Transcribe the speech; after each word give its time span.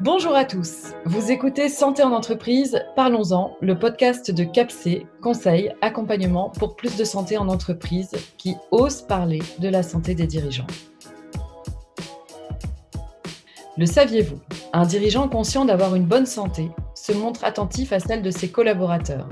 Bonjour 0.00 0.36
à 0.36 0.44
tous. 0.44 0.92
Vous 1.04 1.32
écoutez 1.32 1.68
Santé 1.68 2.02
en 2.02 2.12
entreprise, 2.12 2.78
parlons-en, 2.94 3.56
le 3.60 3.78
podcast 3.78 4.30
de 4.30 4.44
CAPC, 4.44 5.04
conseil, 5.20 5.72
accompagnement 5.80 6.50
pour 6.50 6.76
plus 6.76 6.96
de 6.96 7.02
santé 7.02 7.36
en 7.38 7.48
entreprise 7.48 8.12
qui 8.38 8.54
ose 8.70 9.02
parler 9.02 9.40
de 9.58 9.68
la 9.68 9.82
santé 9.82 10.14
des 10.14 10.26
dirigeants. 10.26 10.66
Le 13.76 13.84
saviez-vous? 13.84 14.40
Un 14.72 14.86
dirigeant 14.86 15.28
conscient 15.28 15.64
d'avoir 15.64 15.96
une 15.96 16.06
bonne 16.06 16.26
santé 16.26 16.70
se 16.94 17.12
montre 17.12 17.44
attentif 17.44 17.92
à 17.92 17.98
celle 17.98 18.22
de 18.22 18.30
ses 18.30 18.48
collaborateurs. 18.48 19.28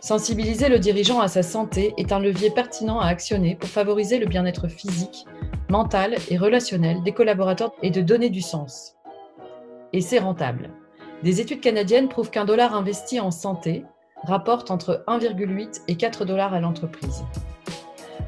Sensibiliser 0.00 0.68
le 0.68 0.78
dirigeant 0.78 1.20
à 1.20 1.28
sa 1.28 1.42
santé 1.42 1.94
est 1.96 2.12
un 2.12 2.18
levier 2.18 2.50
pertinent 2.50 3.00
à 3.00 3.06
actionner 3.06 3.56
pour 3.56 3.68
favoriser 3.68 4.18
le 4.18 4.26
bien-être 4.26 4.68
physique, 4.68 5.26
mental 5.72 6.16
et 6.28 6.36
relationnel 6.36 7.02
des 7.02 7.12
collaborateurs 7.12 7.72
et 7.82 7.90
de 7.90 8.02
donner 8.02 8.28
du 8.28 8.42
sens 8.42 8.94
et 9.94 10.00
c'est 10.00 10.18
rentable. 10.18 10.70
Des 11.22 11.40
études 11.40 11.60
canadiennes 11.60 12.08
prouvent 12.08 12.30
qu'un 12.30 12.44
dollar 12.44 12.74
investi 12.74 13.20
en 13.20 13.30
santé 13.30 13.84
rapporte 14.24 14.70
entre 14.70 15.02
1,8 15.06 15.82
et 15.88 15.96
4 15.96 16.24
dollars 16.24 16.54
à 16.54 16.60
l'entreprise. 16.60 17.24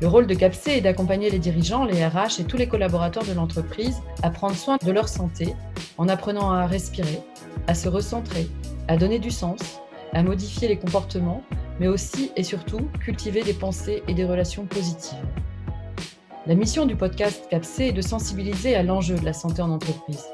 Le 0.00 0.08
rôle 0.08 0.26
de 0.26 0.34
CAPC 0.34 0.68
est 0.68 0.80
d'accompagner 0.80 1.30
les 1.30 1.38
dirigeants, 1.38 1.84
les 1.84 2.04
RH 2.04 2.40
et 2.40 2.44
tous 2.44 2.56
les 2.56 2.66
collaborateurs 2.66 3.24
de 3.24 3.32
l'entreprise 3.32 4.00
à 4.22 4.30
prendre 4.30 4.56
soin 4.56 4.76
de 4.82 4.90
leur 4.90 5.08
santé 5.08 5.54
en 5.98 6.08
apprenant 6.08 6.50
à 6.50 6.66
respirer, 6.66 7.20
à 7.66 7.74
se 7.74 7.88
recentrer, 7.88 8.48
à 8.88 8.96
donner 8.96 9.18
du 9.18 9.30
sens, 9.30 9.80
à 10.12 10.22
modifier 10.22 10.66
les 10.66 10.78
comportements, 10.78 11.42
mais 11.78 11.88
aussi 11.88 12.32
et 12.36 12.42
surtout 12.42 12.88
cultiver 13.00 13.42
des 13.42 13.54
pensées 13.54 14.02
et 14.08 14.14
des 14.14 14.24
relations 14.24 14.66
positives. 14.66 15.18
La 16.46 16.54
mission 16.54 16.84
du 16.84 16.94
podcast 16.94 17.46
CAPC 17.48 17.80
est 17.80 17.92
de 17.92 18.02
sensibiliser 18.02 18.76
à 18.76 18.82
l'enjeu 18.82 19.14
de 19.14 19.24
la 19.24 19.32
santé 19.32 19.62
en 19.62 19.70
entreprise, 19.70 20.26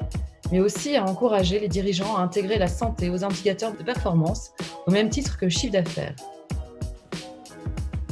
mais 0.51 0.59
aussi 0.59 0.97
à 0.97 1.05
encourager 1.05 1.57
les 1.57 1.69
dirigeants 1.69 2.17
à 2.17 2.19
intégrer 2.19 2.57
la 2.57 2.67
santé 2.67 3.09
aux 3.09 3.23
indicateurs 3.23 3.71
de 3.71 3.81
performance 3.81 4.51
au 4.87 4.91
même 4.91 5.09
titre 5.09 5.37
que 5.37 5.45
le 5.45 5.51
chiffre 5.51 5.71
d'affaires. 5.71 6.13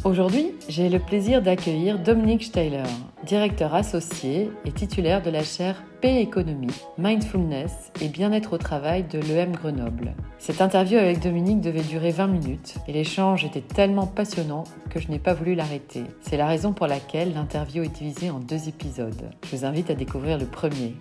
Aujourd'hui, 0.06 0.54
j'ai 0.70 0.88
le 0.88 1.00
plaisir 1.00 1.42
d'accueillir 1.42 2.00
Dominique 2.00 2.46
Steiler, 2.46 2.84
directeur 3.30 3.76
associé 3.76 4.50
et 4.66 4.72
titulaire 4.72 5.22
de 5.22 5.30
la 5.30 5.44
chaire 5.44 5.84
Paix 6.02 6.20
Économie, 6.20 6.74
Mindfulness 6.98 7.92
et 8.02 8.08
Bien-être 8.08 8.54
au 8.54 8.58
travail 8.58 9.04
de 9.04 9.20
l'EM 9.20 9.52
Grenoble. 9.52 10.16
Cette 10.40 10.62
interview 10.62 10.98
avec 10.98 11.22
Dominique 11.22 11.62
devait 11.62 11.84
durer 11.84 12.10
20 12.10 12.26
minutes 12.26 12.78
et 12.88 12.92
l'échange 12.92 13.46
était 13.46 13.62
tellement 13.62 14.08
passionnant 14.08 14.64
que 14.90 15.00
je 15.00 15.10
n'ai 15.10 15.20
pas 15.20 15.36
voulu 15.36 15.54
l'arrêter. 15.54 16.06
C'est 16.22 16.38
la 16.38 16.48
raison 16.48 16.74
pour 16.74 16.88
laquelle 16.88 17.36
l'interview 17.36 17.84
est 17.84 17.96
divisée 17.96 18.32
en 18.32 18.40
deux 18.40 18.68
épisodes. 18.68 19.30
Je 19.44 19.56
vous 19.56 19.64
invite 19.64 19.92
à 19.92 19.94
découvrir 19.94 20.40
le 20.40 20.46
premier. 20.46 20.96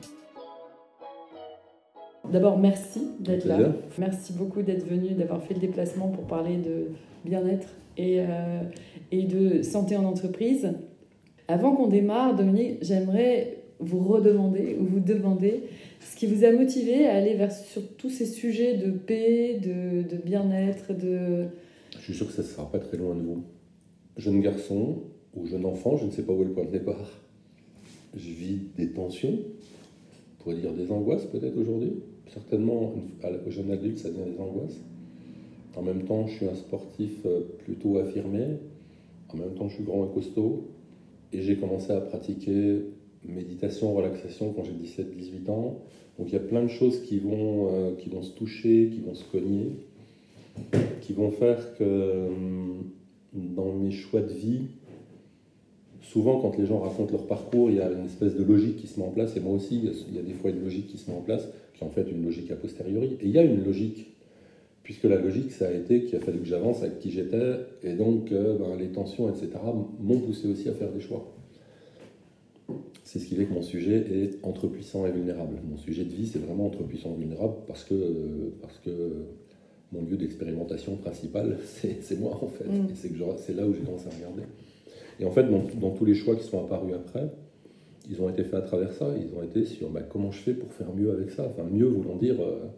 D'abord, 2.31 2.59
merci 2.59 3.09
d'être 3.21 3.47
là. 3.47 3.57
Merci 3.97 4.35
beaucoup 4.35 4.61
d'être 4.61 4.87
venu, 4.87 5.15
d'avoir 5.15 5.43
fait 5.43 5.55
le 5.55 5.61
déplacement 5.61 6.09
pour 6.09 6.27
parler 6.27 6.59
de 6.59 6.91
bien-être 7.25 7.69
et, 7.97 8.21
euh, 8.21 8.61
et 9.13 9.23
de 9.23 9.63
santé 9.63 9.97
en 9.97 10.05
entreprise. 10.05 10.75
Avant 11.49 11.75
qu'on 11.75 11.89
démarre, 11.89 12.37
Dominique, 12.37 12.79
j'aimerais 12.83 13.65
vous 13.81 14.01
redemander 14.01 14.77
ou 14.79 14.85
vous 14.85 15.01
demander 15.01 15.65
ce 16.01 16.17
qui 16.17 16.27
vous 16.27 16.45
a 16.45 16.53
motivé 16.53 17.07
à 17.07 17.17
aller 17.17 17.35
vers 17.35 17.53
sur 17.53 17.83
tous 17.97 18.11
ces 18.11 18.27
sujets 18.27 18.77
de 18.77 18.91
paix, 18.91 19.59
de, 19.61 20.17
bien-être, 20.25 20.95
de... 20.95 21.47
Je 21.93 22.03
suis 22.03 22.15
sûr 22.15 22.27
que 22.27 22.33
ça 22.33 22.43
ne 22.43 22.47
sera 22.47 22.71
pas 22.71 22.79
très 22.79 22.97
loin 22.97 23.15
de 23.15 23.23
vous. 23.23 23.45
Jeune 24.17 24.41
garçon 24.41 25.03
ou 25.35 25.47
jeune 25.47 25.65
enfant, 25.65 25.97
je 25.97 26.07
ne 26.07 26.11
sais 26.11 26.23
pas 26.23 26.33
où 26.33 26.43
est 26.43 26.47
le 26.47 26.53
point 26.53 26.65
de 26.65 26.71
départ. 26.71 27.21
Je 28.15 28.31
vis 28.31 28.59
des 28.77 28.93
tensions, 28.93 29.39
on 29.39 30.43
pourrait 30.43 30.57
dire 30.57 30.73
des 30.73 30.91
angoisses 30.91 31.27
peut-être 31.27 31.57
aujourd'hui 31.59 31.93
certainement, 32.33 32.95
au 33.47 33.51
jeune 33.51 33.71
adulte, 33.71 33.99
ça 33.99 34.11
devient 34.11 34.31
des 34.31 34.41
angoisses. 34.41 34.81
En 35.77 35.83
même 35.83 36.05
temps, 36.05 36.27
je 36.27 36.35
suis 36.35 36.47
un 36.47 36.55
sportif 36.55 37.25
euh, 37.25 37.41
plutôt 37.59 37.99
affirmé. 37.99 38.59
En 39.29 39.37
même 39.37 39.55
temps, 39.55 39.69
je 39.69 39.77
suis 39.77 39.85
grand 39.85 40.07
et 40.07 40.15
costaud. 40.15 40.69
Et 41.33 41.43
j'ai 41.43 41.57
commencé 41.57 41.93
à 41.93 42.01
pratiquer 42.01 42.83
méditation, 43.25 43.95
relaxation 43.95 44.53
quand 44.53 44.65
j'ai 44.65 44.73
17-18 44.73 45.51
ans. 45.51 45.83
Donc 46.19 46.29
il 46.29 46.33
y 46.33 46.37
a 46.37 46.41
plein 46.41 46.63
de 46.63 46.69
choses 46.69 47.03
qui 47.03 47.19
vont, 47.19 47.69
euh, 47.73 47.95
qui 47.97 48.09
vont 48.09 48.23
se 48.23 48.33
toucher, 48.33 48.91
qui 48.93 49.01
vont 49.01 49.15
se 49.15 49.25
cogner, 49.25 49.77
qui 51.01 51.13
vont 51.13 51.31
faire 51.31 51.77
que 51.77 52.29
hum, 52.29 52.91
dans 53.33 53.73
mes 53.73 53.91
choix 53.91 54.21
de 54.21 54.33
vie, 54.33 54.63
souvent 56.03 56.41
quand 56.41 56.57
les 56.57 56.67
gens 56.67 56.81
racontent 56.81 57.13
leur 57.13 57.27
parcours, 57.27 57.71
il 57.71 57.77
y 57.77 57.81
a 57.81 57.91
une 57.91 58.07
espèce 58.07 58.35
de 58.35 58.43
logique 58.43 58.77
qui 58.77 58.87
se 58.87 58.99
met 58.99 59.07
en 59.07 59.11
place, 59.11 59.37
et 59.37 59.41
moi 59.41 59.53
aussi, 59.53 59.77
il 60.09 60.15
y 60.15 60.19
a 60.19 60.23
des 60.23 60.35
fois 60.35 60.51
une 60.51 60.63
logique 60.63 60.89
qui 60.89 60.99
se 60.99 61.11
met 61.11 61.17
en 61.17 61.21
place 61.21 61.49
qui 61.79 61.85
est 61.85 61.87
en 61.87 61.91
fait 61.91 62.11
une 62.11 62.25
logique 62.25 62.51
a 62.51 62.57
posteriori. 62.57 63.17
Et 63.21 63.27
il 63.27 63.31
y 63.31 63.39
a 63.39 63.43
une 63.43 63.65
logique, 63.65 64.07
puisque 64.89 65.05
la 65.05 65.17
logique, 65.17 65.53
ça 65.53 65.69
a 65.69 65.71
été 65.71 66.05
qu'il 66.05 66.17
a 66.17 66.21
fallu 66.21 66.39
que 66.39 66.47
j'avance 66.47 66.83
avec 66.83 66.99
qui 66.99 67.11
j'étais, 67.11 67.57
et 67.83 67.93
donc 67.93 68.33
euh, 68.33 68.57
ben, 68.57 68.75
les 68.75 68.89
tensions, 68.89 69.29
etc., 69.29 69.51
m'ont 70.01 70.19
poussé 70.19 70.49
aussi 70.49 70.67
à 70.71 70.73
faire 70.73 70.91
des 70.91 71.01
choix. 71.03 71.31
C'est 73.05 73.19
ce 73.19 73.27
qui 73.27 73.37
fait 73.37 73.45
que 73.45 73.53
mon 73.53 73.61
sujet 73.61 73.99
est 74.11 74.39
entre 74.43 74.67
puissant 74.67 75.05
et 75.05 75.11
vulnérable. 75.11 75.57
Mon 75.71 75.77
sujet 75.77 76.05
de 76.05 76.15
vie, 76.15 76.27
c'est 76.27 76.39
vraiment 76.39 76.69
entre 76.69 76.85
puissant 76.85 77.15
et 77.15 77.21
vulnérable 77.21 77.57
parce 77.67 77.85
que, 77.85 77.95
parce 78.63 78.79
que 78.79 79.27
mon 79.93 80.05
lieu 80.05 80.17
d'expérimentation 80.17 80.97
principal, 80.97 81.59
c'est 82.01 82.19
moi 82.19 82.41
en 82.43 82.49
fait. 82.49 82.65
Mm. 82.65 82.89
Et 82.91 83.37
c'est 83.37 83.55
là 83.55 83.67
où 83.67 83.75
j'ai 83.75 83.81
commencé 83.81 84.07
à 84.07 84.17
regarder. 84.17 84.45
Et 85.21 85.27
en 85.27 85.31
fait, 85.31 85.43
dans, 85.43 85.67
dans, 85.79 85.91
tous 85.91 86.07
les 86.07 86.15
choix 86.15 86.35
qui 86.35 86.45
sont 86.45 86.65
apparus 86.65 86.95
après, 86.95 87.29
ils 88.09 88.23
ont 88.23 88.31
été 88.31 88.43
faits 88.43 88.55
à 88.55 88.63
travers 88.63 88.95
ça. 88.95 89.15
Ils 89.21 89.39
ont 89.39 89.43
été 89.43 89.67
sur 89.67 89.91
bah, 89.91 90.01
comment 90.01 90.31
je 90.31 90.39
fais 90.39 90.55
pour 90.55 90.73
faire 90.73 90.95
mieux 90.95 91.11
avec 91.11 91.31
ça? 91.31 91.47
Enfin, 91.47 91.69
mieux 91.71 91.85
voulant 91.85 92.17
dire 92.17 92.41
euh, 92.41 92.65
euh, 92.65 92.69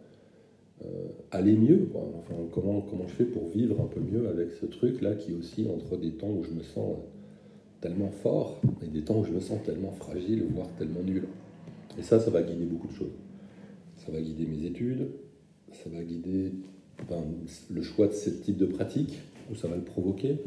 aller 1.31 1.55
mieux. 1.55 1.87
Enfin, 1.93 2.35
comment, 2.53 2.81
comment 2.81 3.07
je 3.07 3.13
fais 3.13 3.25
pour 3.25 3.47
vivre 3.49 3.79
un 3.81 3.87
peu 3.87 3.99
mieux 3.99 4.27
avec 4.29 4.51
ce 4.51 4.65
truc-là 4.65 5.15
qui 5.15 5.33
aussi 5.33 5.67
entre 5.67 5.97
des 5.97 6.11
temps 6.11 6.29
où 6.29 6.43
je 6.43 6.51
me 6.51 6.63
sens 6.63 6.97
euh, 6.97 7.01
tellement 7.79 8.09
fort 8.09 8.61
et 8.83 8.87
des 8.87 9.01
temps 9.01 9.19
où 9.19 9.25
je 9.25 9.31
me 9.31 9.39
sens 9.39 9.59
tellement 9.63 9.91
fragile, 9.91 10.45
voire 10.53 10.67
tellement 10.77 11.01
nul. 11.01 11.23
Et 11.97 12.03
ça, 12.03 12.19
ça 12.19 12.29
va 12.29 12.41
guider 12.41 12.65
beaucoup 12.65 12.87
de 12.87 12.93
choses. 12.93 13.13
Ça 13.97 14.11
va 14.11 14.21
guider 14.21 14.45
mes 14.45 14.65
études, 14.65 15.09
ça 15.71 15.89
va 15.89 16.01
guider 16.03 16.51
ben, 17.09 17.23
le 17.69 17.81
choix 17.81 18.07
de 18.07 18.13
ce 18.13 18.29
type 18.29 18.57
de 18.57 18.65
pratique, 18.65 19.19
où 19.51 19.55
ça 19.55 19.67
va 19.67 19.75
le 19.75 19.83
provoquer, 19.83 20.37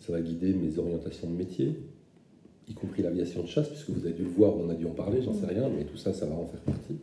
ça 0.00 0.12
va 0.12 0.20
guider 0.20 0.52
mes 0.52 0.78
orientations 0.78 1.28
de 1.28 1.36
métier, 1.36 1.76
y 2.68 2.74
compris 2.74 3.02
l'aviation 3.02 3.42
de 3.42 3.48
chasse, 3.48 3.68
puisque 3.68 3.90
vous 3.90 4.04
avez 4.04 4.14
dû 4.14 4.22
le 4.22 4.30
voir, 4.30 4.56
on 4.56 4.68
a 4.70 4.74
dû 4.74 4.86
en 4.86 4.90
parler, 4.90 5.22
j'en 5.22 5.32
sais 5.32 5.46
rien, 5.46 5.68
mais 5.68 5.84
tout 5.84 5.96
ça, 5.96 6.12
ça 6.12 6.26
va 6.26 6.34
en 6.34 6.46
faire 6.46 6.60
partie. 6.60 6.96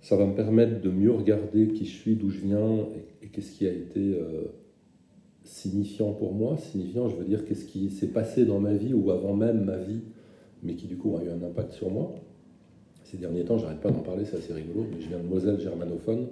Ça 0.00 0.16
va 0.16 0.26
me 0.26 0.34
permettre 0.34 0.80
de 0.80 0.90
mieux 0.90 1.12
regarder 1.12 1.68
qui 1.68 1.84
je 1.84 1.96
suis, 1.96 2.16
d'où 2.16 2.30
je 2.30 2.40
viens, 2.40 2.86
et, 3.22 3.28
qu'est-ce 3.28 3.52
qui 3.52 3.66
a 3.66 3.72
été 3.72 4.14
euh, 4.14 4.44
signifiant 5.42 6.12
pour 6.12 6.32
moi. 6.32 6.56
Signifiant, 6.56 7.08
je 7.08 7.16
veux 7.16 7.24
dire, 7.24 7.44
qu'est-ce 7.44 7.64
qui 7.64 7.90
s'est 7.90 8.08
passé 8.08 8.44
dans 8.44 8.60
ma 8.60 8.74
vie 8.74 8.94
ou 8.94 9.10
avant 9.10 9.34
même 9.34 9.64
ma 9.64 9.76
vie, 9.76 10.02
mais 10.62 10.74
qui 10.74 10.86
du 10.86 10.96
coup 10.96 11.16
a 11.16 11.24
eu 11.24 11.28
un 11.28 11.42
impact 11.42 11.72
sur 11.72 11.90
moi. 11.90 12.14
Ces 13.04 13.16
derniers 13.16 13.44
temps, 13.44 13.58
j'arrête 13.58 13.80
pas 13.80 13.90
d'en 13.90 14.00
parler, 14.00 14.24
c'est 14.24 14.36
assez 14.36 14.52
rigolo, 14.52 14.86
mais 14.90 15.00
je 15.00 15.08
viens 15.08 15.18
de 15.18 15.26
Moselle 15.26 15.58
germanophone, 15.58 16.28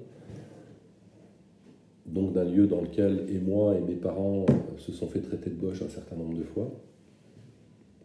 donc 2.06 2.32
d'un 2.32 2.44
lieu 2.44 2.66
dans 2.66 2.82
lequel 2.82 3.24
et 3.28 3.38
moi 3.38 3.76
et 3.76 3.80
mes 3.80 3.96
parents 3.96 4.44
euh, 4.48 4.78
se 4.78 4.92
sont 4.92 5.06
fait 5.06 5.20
traiter 5.20 5.50
de 5.50 5.54
boche 5.54 5.82
un 5.82 5.88
certain 5.88 6.16
nombre 6.16 6.36
de 6.36 6.44
fois. 6.44 6.70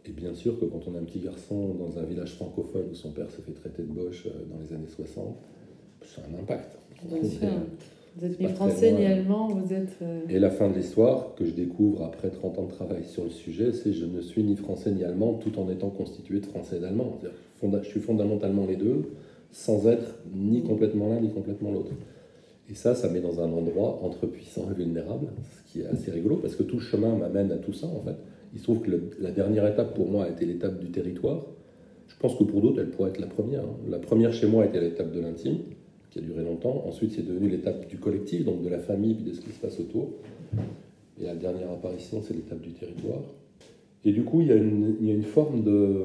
Et 0.04 0.10
bien 0.10 0.34
sûr 0.34 0.58
que 0.58 0.64
quand 0.64 0.80
on 0.88 0.94
a 0.96 0.98
un 0.98 1.04
petit 1.04 1.20
garçon 1.20 1.74
dans 1.74 1.98
un 1.98 2.02
village 2.02 2.34
francophone 2.34 2.86
où 2.90 2.94
son 2.94 3.12
père 3.12 3.30
se 3.30 3.40
fait 3.40 3.52
traiter 3.52 3.82
de 3.82 3.92
boche 3.92 4.26
euh, 4.26 4.30
dans 4.50 4.58
les 4.60 4.74
années 4.74 4.88
60, 4.88 5.36
ça 6.04 6.22
a 6.22 6.30
un 6.30 6.40
impact. 6.40 6.76
Bien 7.04 7.22
sûr. 7.22 7.48
Vous 8.16 8.26
êtes 8.26 8.40
ni 8.40 8.48
français 8.48 8.92
ni 8.92 9.06
allemand, 9.06 9.48
vous 9.48 9.72
êtes... 9.72 9.96
Euh, 10.02 10.20
et 10.28 10.38
la 10.38 10.50
fin 10.50 10.68
de 10.68 10.74
l'histoire, 10.74 11.34
que 11.34 11.46
je 11.46 11.52
découvre 11.52 12.04
après 12.04 12.28
30 12.28 12.58
ans 12.58 12.64
de 12.64 12.70
travail 12.70 13.04
sur 13.04 13.24
le 13.24 13.30
sujet, 13.30 13.72
c'est 13.72 13.92
je 13.92 14.04
ne 14.04 14.20
suis 14.20 14.42
ni 14.42 14.56
français 14.56 14.90
ni 14.90 15.02
allemand 15.02 15.34
tout 15.34 15.58
en 15.58 15.70
étant 15.70 15.88
constitué 15.88 16.40
de 16.40 16.46
français 16.46 16.76
et 16.76 16.80
d'allemand. 16.80 17.18
Je 17.62 17.88
suis 17.88 18.00
fondamentalement 18.00 18.66
les 18.66 18.76
deux, 18.76 19.12
sans 19.50 19.86
être 19.86 20.16
ni 20.34 20.62
complètement 20.62 21.08
l'un 21.08 21.20
ni 21.20 21.30
complètement 21.30 21.70
l'autre. 21.70 21.92
Et 22.70 22.74
ça, 22.74 22.94
ça 22.94 23.08
met 23.08 23.20
dans 23.20 23.40
un 23.40 23.50
endroit 23.50 24.00
entre 24.02 24.26
puissant 24.26 24.68
et 24.70 24.74
vulnérable, 24.74 25.28
ce 25.66 25.72
qui 25.72 25.80
est 25.80 25.86
assez 25.86 26.10
rigolo, 26.10 26.36
parce 26.36 26.56
que 26.56 26.64
tout 26.64 26.76
le 26.76 26.82
chemin 26.82 27.14
m'amène 27.14 27.50
à 27.52 27.56
tout 27.56 27.72
ça, 27.72 27.86
en 27.86 28.02
fait. 28.02 28.16
Il 28.52 28.58
se 28.58 28.64
trouve 28.64 28.80
que 28.80 28.90
la 29.18 29.30
dernière 29.30 29.66
étape 29.66 29.94
pour 29.94 30.08
moi 30.08 30.24
a 30.24 30.28
été 30.28 30.44
l'étape 30.44 30.78
du 30.78 30.90
territoire. 30.90 31.46
Je 32.08 32.16
pense 32.16 32.34
que 32.36 32.44
pour 32.44 32.60
d'autres, 32.60 32.80
elle 32.80 32.90
pourrait 32.90 33.10
être 33.10 33.20
la 33.20 33.26
première. 33.26 33.62
Hein. 33.62 33.76
La 33.88 33.98
première 33.98 34.32
chez 34.32 34.46
moi 34.46 34.66
été 34.66 34.80
l'étape 34.80 35.12
de 35.12 35.20
l'intime, 35.20 35.58
qui 36.10 36.18
a 36.18 36.22
duré 36.22 36.44
longtemps. 36.44 36.84
Ensuite, 36.86 37.12
c'est 37.12 37.26
devenu 37.26 37.48
l'étape 37.48 37.88
du 37.88 37.98
collectif, 37.98 38.44
donc 38.44 38.62
de 38.62 38.68
la 38.68 38.78
famille, 38.78 39.14
puis 39.14 39.24
de 39.24 39.32
ce 39.32 39.40
qui 39.40 39.50
se 39.50 39.58
passe 39.58 39.80
autour. 39.80 40.10
Et 41.20 41.24
la 41.24 41.34
dernière 41.34 41.70
apparition, 41.70 42.20
c'est 42.22 42.34
l'étape 42.34 42.60
du 42.60 42.72
territoire. 42.72 43.20
Et 44.04 44.12
du 44.12 44.24
coup, 44.24 44.40
il 44.42 44.48
y 44.48 44.52
a 44.52 44.56
une, 44.56 44.96
il 45.00 45.08
y 45.08 45.10
a 45.10 45.14
une 45.14 45.22
forme 45.22 45.62
de 45.62 46.04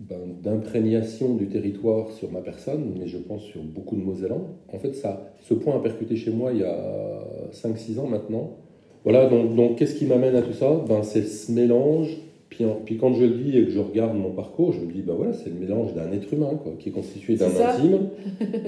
ben, 0.00 0.18
d'imprégnation 0.42 1.34
du 1.34 1.48
territoire 1.48 2.10
sur 2.10 2.32
ma 2.32 2.40
personne, 2.40 2.94
mais 2.98 3.06
je 3.06 3.18
pense 3.18 3.42
sur 3.42 3.62
beaucoup 3.62 3.96
de 3.96 4.02
Mosellans. 4.02 4.48
En 4.72 4.78
fait, 4.78 4.94
ça, 4.94 5.32
ce 5.40 5.54
point 5.54 5.76
a 5.76 5.80
percuté 5.80 6.16
chez 6.16 6.30
moi 6.30 6.52
il 6.52 6.60
y 6.60 6.64
a 6.64 7.22
5-6 7.52 7.98
ans 7.98 8.06
maintenant, 8.06 8.56
voilà, 9.04 9.28
donc, 9.28 9.54
donc 9.54 9.78
qu'est-ce 9.78 9.94
qui 9.94 10.06
m'amène 10.06 10.36
à 10.36 10.42
tout 10.42 10.52
ça? 10.52 10.84
Ben, 10.88 11.02
C'est 11.02 11.24
ce 11.24 11.50
mélange 11.52 12.16
Puis, 12.50 12.64
puis, 12.84 12.96
quand 12.96 13.14
je 13.14 13.24
le 13.24 13.34
dis 13.34 13.56
et 13.58 13.64
que 13.64 13.70
je 13.70 13.78
regarde 13.78 14.16
mon 14.16 14.30
parcours, 14.30 14.72
je 14.72 14.80
me 14.80 14.92
dis, 14.92 15.02
ben 15.02 15.14
voilà, 15.14 15.32
c'est 15.32 15.50
le 15.50 15.56
mélange 15.58 15.94
d'un 15.94 16.12
être 16.12 16.32
humain, 16.32 16.58
quoi, 16.62 16.72
qui 16.78 16.90
est 16.90 16.92
constitué 16.92 17.36
d'un 17.36 17.46
intime, 17.46 18.08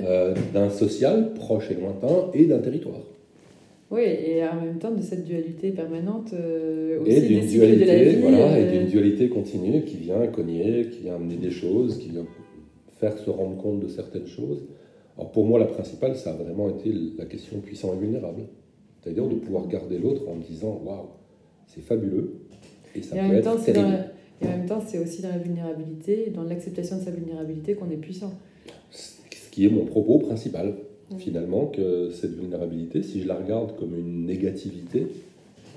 euh, 0.05 0.35
d'un 0.55 0.71
social 0.71 1.35
proche 1.35 1.71
et 1.71 1.75
lointain, 1.75 2.31
et 2.33 2.47
d'un 2.47 2.59
territoire. 2.59 3.01
Oui, 3.91 4.05
et 4.05 4.43
en 4.43 4.59
même 4.59 4.79
temps 4.79 4.91
de 4.91 5.03
cette 5.03 5.25
dualité 5.25 5.71
permanente 5.71 6.33
euh, 6.33 7.03
aussi 7.03 7.11
et 7.11 7.21
d'une 7.21 7.47
dualité, 7.47 7.85
de 7.85 7.91
la 7.91 8.05
vie, 8.05 8.17
voilà, 8.23 8.59
et 8.59 8.71
d'une 8.71 8.87
dualité 8.87 9.29
continue 9.29 9.83
qui 9.83 9.99
vient 9.99 10.27
cogner, 10.29 10.87
qui 10.91 11.01
vient 11.01 11.17
amener 11.17 11.37
des 11.37 11.51
choses, 11.51 11.99
qui 11.99 12.09
vient 12.09 12.25
faire 12.99 13.19
se 13.19 13.29
rendre 13.29 13.59
compte 13.59 13.81
de 13.81 13.89
certaines 13.89 14.27
choses. 14.27 14.65
Alors 15.19 15.31
pour 15.31 15.45
moi, 15.45 15.59
la 15.59 15.67
principale, 15.67 16.17
ça 16.17 16.31
a 16.31 16.33
vraiment 16.33 16.71
été 16.71 16.91
la 17.19 17.27
question 17.27 17.59
puissant 17.59 17.93
et 17.95 17.99
vulnérable. 17.99 18.45
C'est-à-dire 19.03 19.27
de 19.27 19.35
pouvoir 19.35 19.67
garder 19.67 19.99
l'autre 19.99 20.29
en 20.29 20.37
me 20.37 20.43
disant 20.43 20.81
waouh, 20.85 21.09
c'est 21.67 21.83
fabuleux. 21.83 22.35
Et 22.95 23.03
ça 23.03 23.17
peut 23.17 23.35
être 23.35 23.65
terrible. 23.65 24.05
Et 24.41 24.47
en 24.47 24.51
même 24.51 24.67
temps, 24.67 24.83
c'est 24.85 24.99
aussi 24.99 25.23
dans 25.23 25.29
la 25.29 25.39
vulnérabilité, 25.39 26.33
dans 26.35 26.45
l'acceptation 26.45 26.99
de 26.99 27.03
sa 27.03 27.11
vulnérabilité 27.11 27.75
qu'on 27.75 27.91
est 27.91 27.97
puissant. 27.97 28.33
Ce 28.91 29.51
qui 29.51 29.67
est 29.67 29.71
mon 29.71 29.85
propos 29.85 30.19
principal, 30.19 30.75
finalement, 31.19 31.67
que 31.67 32.11
cette 32.11 32.35
vulnérabilité, 32.35 33.03
si 33.03 33.23
je 33.23 33.29
la 33.29 33.35
regarde 33.35 33.77
comme 33.77 33.97
une 33.97 34.27
négativité, 34.27 35.07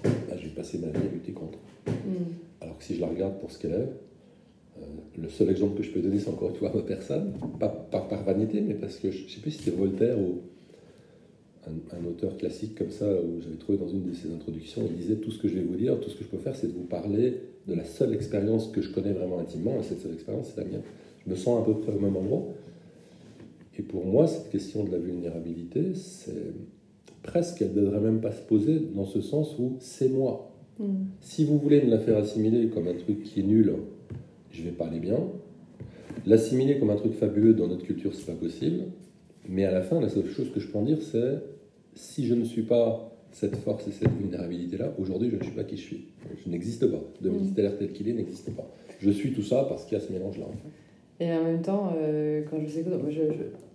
bah, 0.04 0.36
je 0.38 0.44
vais 0.44 0.54
passer 0.56 0.78
ma 0.78 0.88
vie 0.88 1.08
à 1.08 1.14
lutter 1.14 1.32
contre. 1.32 1.60
Mm. 1.88 2.62
Alors 2.62 2.78
que 2.78 2.84
si 2.84 2.96
je 2.96 3.02
la 3.02 3.08
regarde 3.08 3.38
pour 3.40 3.52
ce 3.52 3.60
qu'elle 3.60 3.74
est, 3.74 3.90
euh, 4.78 4.86
le 5.18 5.30
seul 5.30 5.50
exemple 5.50 5.78
que 5.78 5.84
je 5.84 5.92
peux 5.92 6.02
donner, 6.02 6.20
c'est 6.20 6.30
encore 6.30 6.50
une 6.50 6.56
fois 6.56 6.72
ma 6.74 6.82
personne, 6.82 7.34
pas, 7.60 7.70
par 7.70 8.24
vanité, 8.24 8.62
mais 8.62 8.74
parce 8.74 8.98
que 8.98 9.12
je 9.12 9.24
ne 9.24 9.30
sais 9.30 9.42
plus 9.42 9.52
si 9.52 9.64
c'était 9.64 9.76
Voltaire 9.76 10.18
ou 10.20 10.42
un, 11.68 12.08
auteur 12.08 12.38
classique 12.38 12.76
comme 12.76 12.92
ça, 12.92 13.06
où 13.06 13.42
j'avais 13.42 13.56
trouvé 13.56 13.78
dans 13.78 13.88
une 13.88 14.04
de 14.04 14.14
ses 14.14 14.32
introductions, 14.32 14.84
il 14.90 14.96
disait 14.96 15.16
Tout 15.16 15.32
ce 15.32 15.40
que 15.40 15.48
je 15.48 15.56
vais 15.56 15.64
vous 15.64 15.76
dire, 15.76 16.00
tout 16.00 16.10
ce 16.10 16.16
que 16.16 16.24
je 16.24 16.30
peux 16.30 16.38
faire, 16.38 16.56
c'est 16.56 16.68
de 16.68 16.74
vous 16.74 16.86
parler 16.86 17.42
de 17.68 17.74
la 17.74 17.84
seule 17.84 18.14
expérience 18.14 18.68
que 18.68 18.82
je 18.82 18.92
connais 18.92 19.14
vraiment 19.14 19.40
intimement, 19.40 19.80
et 19.80 19.84
cette 19.84 20.00
seule 20.00 20.14
expérience, 20.14 20.52
c'est 20.54 20.62
la 20.62 20.68
mienne. 20.68 20.84
Je 21.26 21.32
me 21.32 21.36
sens 21.36 21.62
à 21.62 21.66
peu 21.66 21.80
près 21.80 21.92
au 21.92 22.00
même 22.00 22.16
endroit. 22.16 22.46
Et 23.78 23.82
pour 23.82 24.06
moi, 24.06 24.28
cette 24.28 24.50
question 24.52 24.84
de 24.84 24.92
la 24.92 24.98
vulnérabilité, 24.98 25.94
c'est 25.96 26.54
presque, 27.24 27.62
elle 27.62 27.74
ne 27.74 27.82
devrait 27.82 28.00
même 28.00 28.22
pas 28.22 28.32
se 28.32 28.42
poser 28.42 28.80
dans 28.94 29.06
ce 29.06 29.22
sens 29.22 29.58
où 29.60 29.76
c'est 29.80 30.10
moi. 30.10 30.52
Mm. 30.80 31.06
Si 31.22 31.44
vous 31.44 31.58
voulez 31.58 31.82
me 31.82 31.90
la 31.90 32.00
faire 32.00 32.18
assimiler 32.18 32.68
comme 32.68 32.88
un 32.88 32.94
truc 32.94 33.24
qui 33.24 33.42
est 33.42 33.44
nul, 33.44 33.74
je 34.52 34.64
vais 34.64 34.72
pas 34.72 34.86
aller 34.86 35.00
bien. 35.00 35.20
L'assimiler 36.26 36.80
comme 36.80 36.90
un 36.90 36.96
truc 36.96 37.14
fabuleux 37.14 37.54
dans 37.54 37.68
notre 37.68 37.84
culture, 37.84 38.14
c'est 38.14 38.26
pas 38.26 38.40
possible. 38.40 38.84
Mais 39.48 39.66
à 39.66 39.72
la 39.72 39.82
fin, 39.82 40.00
la 40.00 40.10
seule 40.10 40.28
chose 40.30 40.52
que 40.52 40.60
je 40.60 40.68
peux 40.68 40.78
en 40.78 40.84
dire, 40.84 41.02
c'est 41.02 41.42
si 41.96 42.28
je 42.28 42.34
ne 42.34 42.44
suis 42.44 42.64
pas 42.64 43.12
cette 43.32 43.56
force 43.58 43.88
et 43.88 43.92
cette 43.92 44.12
vulnérabilité-là, 44.12 44.94
aujourd'hui, 45.00 45.30
je 45.30 45.38
ne 45.38 45.44
suis 45.44 45.52
pas 45.52 45.64
qui 45.64 45.78
je 45.78 45.82
suis. 45.82 46.06
Je 46.44 46.50
n'existe 46.50 46.86
pas. 46.90 47.02
De 47.22 47.30
mm. 47.30 47.52
stellaire 47.52 47.78
tel 47.78 47.92
qu'il 47.92 48.08
est 48.08 48.14
n'existe 48.14 48.56
pas. 48.56 48.68
Je 49.00 49.10
suis 49.10 49.34
tout 49.34 49.44
ça 49.44 49.66
parce 49.68 49.86
qu'il 49.86 49.98
y 49.98 50.02
a 50.02 50.04
ce 50.04 50.12
mélange-là. 50.12 50.46
Et 51.20 51.32
en 51.32 51.44
même 51.44 51.62
temps, 51.62 51.94
euh, 51.98 52.44
quand 52.50 52.58
je 52.62 52.68
sais 52.68 52.84
je, 52.84 53.12
je, 53.12 53.22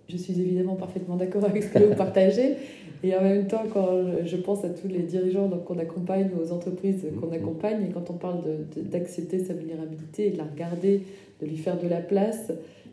je, 0.09 0.17
suis 0.17 0.39
évidemment 0.39 0.75
parfaitement 0.75 1.15
d'accord 1.15 1.43
avec 1.45 1.63
ce 1.63 1.73
que 1.73 1.83
vous 1.83 1.95
partagez. 1.95 2.55
Et 3.03 3.15
en 3.15 3.21
même 3.21 3.47
temps, 3.47 3.63
quand 3.73 4.03
je 4.23 4.37
pense 4.37 4.63
à 4.63 4.69
tous 4.69 4.87
les 4.87 4.99
dirigeants 4.99 5.49
qu'on 5.65 5.79
accompagne, 5.79 6.29
aux 6.39 6.51
entreprises 6.51 7.03
qu'on 7.19 7.27
mm-hmm. 7.27 7.33
accompagne, 7.33 7.85
et 7.87 7.91
quand 7.91 8.11
on 8.11 8.13
parle 8.13 8.41
d'accepter 8.75 9.43
sa 9.43 9.53
vulnérabilité 9.53 10.27
et 10.27 10.29
de 10.29 10.37
la 10.37 10.43
regarder, 10.43 11.01
de 11.41 11.47
lui 11.47 11.57
faire 11.57 11.79
de 11.79 11.87
la 11.87 11.99
place, 11.99 12.51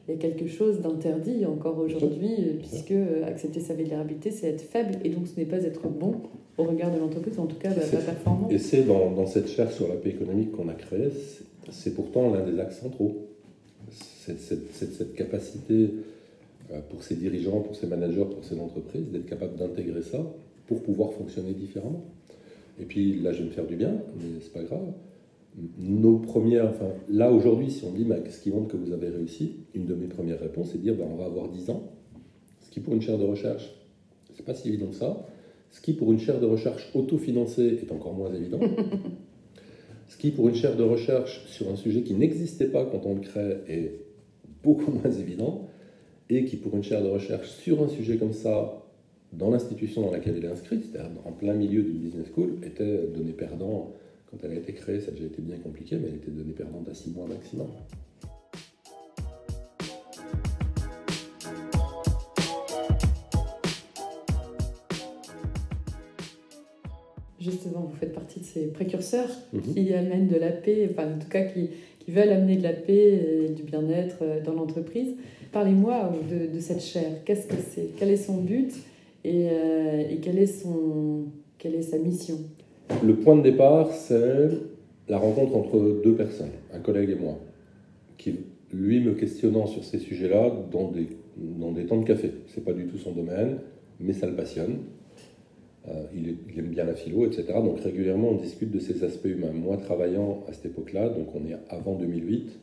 il 0.08 0.14
y 0.14 0.16
a 0.16 0.20
quelque 0.20 0.46
chose 0.46 0.81
d'interdit 0.81 1.44
encore 1.44 1.78
aujourd'hui, 1.78 2.34
puisque 2.58 2.93
euh, 2.93 3.26
accepter 3.26 3.60
sa 3.60 3.75
vulnérabilité, 3.75 4.31
c'est 4.31 4.49
être 4.49 4.62
faible, 4.62 4.93
et 5.05 5.10
donc 5.10 5.26
ce 5.28 5.38
n'est 5.38 5.46
pas 5.46 5.62
être 5.62 5.87
bon 5.88 6.14
au 6.56 6.64
regard 6.64 6.90
de 6.90 6.99
l'entreprise, 6.99 7.38
en 7.38 7.46
tout 7.46 7.56
cas 7.56 7.69
bah, 7.69 7.82
pas 7.93 7.99
performant. 7.99 8.49
Et 8.50 8.58
c'est 8.58 8.84
dans, 8.84 9.10
dans, 9.10 9.26
cette 9.26 9.49
chaire 9.49 9.70
sur 9.70 9.87
la 9.87 9.96
paix 9.96 10.10
économique 10.10 10.52
qu'on 10.52 10.69
a 10.69 10.75
créée, 10.75 11.10
c'est 11.70 11.94
pourtant 11.94 12.32
l'un 12.32 12.43
des 12.50 12.58
axes 12.58 12.81
centraux. 12.81 13.16
Cette, 13.90 14.40
cette, 14.40 14.72
cette, 14.72 15.14
capacité 15.14 15.90
euh, 16.72 16.81
pour 16.90 17.02
ces 17.02 17.14
dirigeants, 17.14 17.61
pour 17.61 17.76
ces 17.76 17.87
managers, 17.87 18.26
pour 18.31 18.44
ces 18.44 18.58
entreprises, 18.58 19.11
d'être 19.11 19.26
capable 19.26 19.56
d'intégrer 19.56 20.02
ça 20.02 20.19
pour 20.66 20.82
pouvoir 20.82 21.12
fonctionner 21.12 21.52
différemment. 21.52 22.04
Et 22.81 22.84
puis 22.84 23.20
là, 23.20 23.32
je 23.32 23.38
vais 23.38 23.44
me 23.44 23.50
faire 23.50 23.66
du 23.66 23.76
bien, 23.76 23.93
mais 24.16 24.40
c'est 24.40 24.52
pas 24.52 24.62
grave 24.62 24.93
nos 25.78 26.19
premières, 26.19 26.69
enfin, 26.69 26.90
là 27.08 27.32
aujourd'hui, 27.32 27.70
si 27.70 27.84
on 27.84 27.93
dit 27.93 28.05
bah, 28.05 28.16
qu'est-ce 28.20 28.40
qui 28.40 28.50
montre 28.50 28.69
que 28.69 28.76
vous 28.76 28.93
avez 28.93 29.08
réussi, 29.08 29.56
une 29.75 29.87
de 29.87 29.94
mes 29.94 30.06
premières 30.06 30.40
réponses, 30.40 30.70
c'est 30.72 30.78
de 30.78 30.82
dire 30.82 30.94
bah, 30.94 31.05
on 31.10 31.16
va 31.16 31.25
avoir 31.25 31.49
10 31.49 31.70
ans, 31.70 31.82
ce 32.60 32.70
qui 32.70 32.81
pour 32.81 32.94
une 32.94 33.02
chaire 33.02 33.19
de 33.19 33.25
recherche, 33.25 33.75
c'est 34.34 34.44
pas 34.44 34.55
si 34.55 34.69
évident 34.69 34.87
que 34.87 34.94
ça. 34.94 35.26
Ce 35.70 35.81
qui 35.81 35.93
pour 35.93 36.12
une 36.12 36.19
chaire 36.19 36.40
de 36.40 36.46
recherche 36.46 36.90
autofinancée 36.94 37.78
est 37.82 37.93
encore 37.93 38.14
moins 38.14 38.32
évident. 38.32 38.60
ce 40.08 40.16
qui 40.16 40.31
pour 40.31 40.49
une 40.49 40.55
chaire 40.55 40.76
de 40.76 40.82
recherche 40.82 41.46
sur 41.46 41.70
un 41.70 41.76
sujet 41.76 42.02
qui 42.02 42.14
n'existait 42.14 42.69
pas 42.69 42.84
quand 42.87 43.04
on 43.04 43.14
le 43.14 43.20
crée 43.20 43.56
est 43.69 44.00
beaucoup 44.62 44.90
moins 45.02 45.11
évident. 45.11 45.69
Et 46.31 46.44
qui 46.44 46.56
pour 46.56 46.76
une 46.76 46.82
chaire 46.82 47.02
de 47.02 47.08
recherche 47.08 47.49
sur 47.49 47.82
un 47.82 47.88
sujet 47.88 48.19
comme 48.19 48.34
ça, 48.34 48.84
dans 49.32 49.50
l'institution 49.50 50.02
dans 50.02 50.11
laquelle 50.11 50.34
elle 50.37 50.44
est 50.44 50.52
inscrite, 50.52 50.84
c'est-à-dire 50.84 51.11
en 51.25 51.32
plein 51.32 51.54
milieu 51.54 51.82
d'une 51.82 51.99
business 51.99 52.26
school, 52.34 52.58
était 52.62 53.06
donné 53.14 53.32
perdant 53.32 53.93
quand 54.30 54.36
elle 54.44 54.52
a 54.52 54.54
été 54.56 54.75
créée, 54.75 55.00
ça 55.00 55.08
a 55.08 55.10
déjà 55.12 55.26
été 55.26 55.40
bien 55.40 55.58
compliqué, 55.58 55.96
mais 55.96 56.08
elle 56.08 56.16
était 56.16 56.30
donnée 56.30 56.52
perdante 56.52 56.88
à 56.88 56.94
6 56.94 57.10
mois 57.10 57.26
maximum. 57.26 57.69
Justement, 67.40 67.88
vous 67.90 67.96
faites 67.96 68.12
partie 68.12 68.40
de 68.40 68.44
ces 68.44 68.66
précurseurs 68.66 69.30
mhm. 69.52 69.62
qui 69.62 69.94
amènent 69.94 70.28
de 70.28 70.36
la 70.36 70.50
paix, 70.50 70.90
enfin 70.90 71.14
en 71.14 71.19
tout 71.19 71.28
cas 71.28 71.44
qui, 71.44 71.70
qui 72.00 72.10
veulent 72.10 72.30
amener 72.30 72.56
de 72.56 72.62
la 72.62 72.75
paix 72.75 73.46
et 73.46 73.48
du 73.48 73.62
bien-être 73.62 74.19
euh, 74.22 74.42
dans 74.42 74.52
l'entreprise. 74.52 75.14
Parlez-moi 75.52 76.12
de, 76.28 76.52
de, 76.52 76.60
cette 76.60 76.82
chaire. 76.82 77.25
Qu'est-ce 77.25 77.46
que 77.46 77.56
c'est? 77.70 77.90
Quel 77.96 78.10
est 78.10 78.19
son 78.19 78.42
but 78.42 78.75
et, 79.25 79.48
euh, 79.50 80.10
et 80.10 80.16
quelle, 80.16 80.38
est 80.38 80.46
son, 80.46 81.28
quelle 81.56 81.75
est 81.75 81.82
sa 81.82 81.96
mission? 81.96 82.38
Le 83.05 83.17
point 83.17 83.37
de 83.37 83.43
départ, 83.43 83.93
c'est 83.93 84.50
la 85.08 85.19
rencontre 85.19 85.56
entre 85.56 86.00
deux 86.02 86.14
personnes, 86.14 86.50
un 86.73 86.81
collègue 86.81 87.11
et 87.11 87.14
moi, 87.14 87.38
qui, 88.17 88.35
lui, 88.73 89.00
me 89.00 89.14
questionnant 89.14 89.67
sur 89.67 89.85
ces 89.85 89.99
sujets-là 89.99 90.52
dans 90.70 90.90
des, 90.90 91.08
dans 91.37 91.73
des 91.73 91.87
temps 91.87 91.99
de 91.99 92.05
café. 92.05 92.32
C'est 92.49 92.64
pas 92.64 92.73
du 92.73 92.87
tout 92.87 92.99
son 92.99 93.12
domaine, 93.12 93.58
mais 94.00 94.12
ça 94.12 94.26
le 94.26 94.35
passionne. 94.35 94.79
Euh, 95.88 96.05
il, 96.14 96.58
aime 96.58 96.69
bien 96.69 96.85
la 96.85 96.94
philo, 96.94 97.25
etc. 97.25 97.46
Donc 97.55 97.81
régulièrement, 97.81 98.31
on 98.31 98.37
discute 98.37 98.70
de 98.70 98.79
ces 98.79 99.05
aspects 99.05 99.26
humains. 99.26 99.52
Moi, 99.52 99.76
travaillant 99.79 100.44
à 100.49 100.52
cette 100.52 100.67
époque-là, 100.67 101.08
donc 101.08 101.29
on 101.35 101.46
est 101.46 101.56
avant 101.70 101.94
2008, 101.94 102.58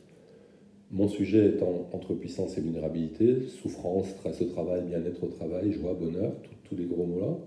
mon 0.92 1.08
sujet 1.08 1.46
étant 1.48 1.88
entre 1.92 2.14
puissance 2.14 2.56
et 2.58 2.60
vulnérabilité, 2.60 3.42
souffrance, 3.48 4.08
stress 4.10 4.40
au 4.42 4.44
travail, 4.44 4.82
bien-être 4.82 5.24
au 5.24 5.28
travail, 5.28 5.72
joie, 5.72 5.94
bonheur, 5.94 6.32
tous 6.64 6.76
les 6.76 6.84
gros 6.84 7.06
mots-là. 7.06 7.38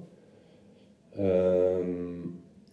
Euh, 1.20 2.22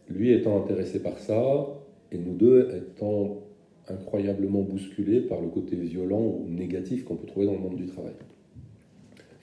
lui 0.08 0.32
étant 0.32 0.62
intéressé 0.62 1.00
par 1.00 1.18
ça, 1.18 1.66
et 2.12 2.18
nous 2.18 2.34
deux 2.34 2.68
étant 2.74 3.42
incroyablement 3.88 4.62
bousculés 4.62 5.20
par 5.20 5.40
le 5.40 5.48
côté 5.48 5.76
violent 5.76 6.20
ou 6.20 6.46
négatif 6.48 7.04
qu'on 7.04 7.16
peut 7.16 7.26
trouver 7.26 7.46
dans 7.46 7.52
le 7.52 7.58
monde 7.58 7.76
du 7.76 7.86
travail. 7.86 8.14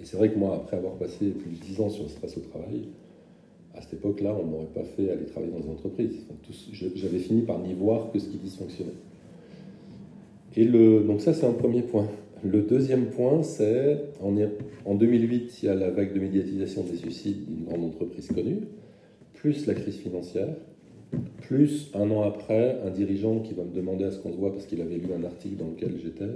Et 0.01 0.05
c'est 0.05 0.17
vrai 0.17 0.31
que 0.31 0.37
moi, 0.37 0.55
après 0.55 0.77
avoir 0.77 0.95
passé 0.95 1.29
plus 1.29 1.51
de 1.51 1.55
10 1.61 1.81
ans 1.81 1.89
sur 1.89 2.03
le 2.03 2.09
stress 2.09 2.37
au 2.37 2.41
travail, 2.41 2.89
à 3.73 3.81
cette 3.81 3.93
époque-là, 3.93 4.35
on 4.39 4.45
ne 4.45 4.51
m'aurait 4.51 4.65
pas 4.73 4.83
fait 4.83 5.09
aller 5.09 5.25
travailler 5.25 5.51
dans 5.51 5.61
une 5.61 5.71
entreprise. 5.71 6.25
J'avais 6.73 7.19
fini 7.19 7.41
par 7.41 7.59
n'y 7.59 7.73
voir 7.73 8.11
que 8.11 8.19
ce 8.19 8.27
qui 8.29 8.37
dysfonctionnait. 8.37 8.91
Et 10.55 10.65
donc 10.65 11.21
ça, 11.21 11.33
c'est 11.33 11.45
un 11.45 11.53
premier 11.53 11.81
point. 11.81 12.07
Le 12.43 12.61
deuxième 12.61 13.07
point, 13.07 13.41
c'est 13.43 13.97
en 14.21 14.95
2008, 14.95 15.63
il 15.63 15.65
y 15.65 15.69
a 15.69 15.75
la 15.75 15.89
vague 15.89 16.13
de 16.13 16.19
médiatisation 16.19 16.83
des 16.83 16.97
suicides 16.97 17.45
d'une 17.45 17.65
grande 17.65 17.85
entreprise 17.85 18.27
connue 18.27 18.59
plus 19.43 19.67
la 19.67 19.73
crise 19.73 19.97
financière, 19.97 20.47
plus 21.41 21.91
un 21.93 22.09
an 22.11 22.21
après, 22.21 22.79
un 22.85 22.89
dirigeant 22.89 23.39
qui 23.39 23.53
va 23.53 23.65
me 23.65 23.75
demander 23.75 24.05
à 24.05 24.11
ce 24.11 24.17
qu'on 24.17 24.31
se 24.31 24.37
voit 24.37 24.53
parce 24.53 24.65
qu'il 24.65 24.79
avait 24.79 24.95
lu 24.95 25.09
un 25.13 25.25
article 25.25 25.57
dans 25.57 25.67
lequel 25.67 25.99
j'étais, 26.01 26.29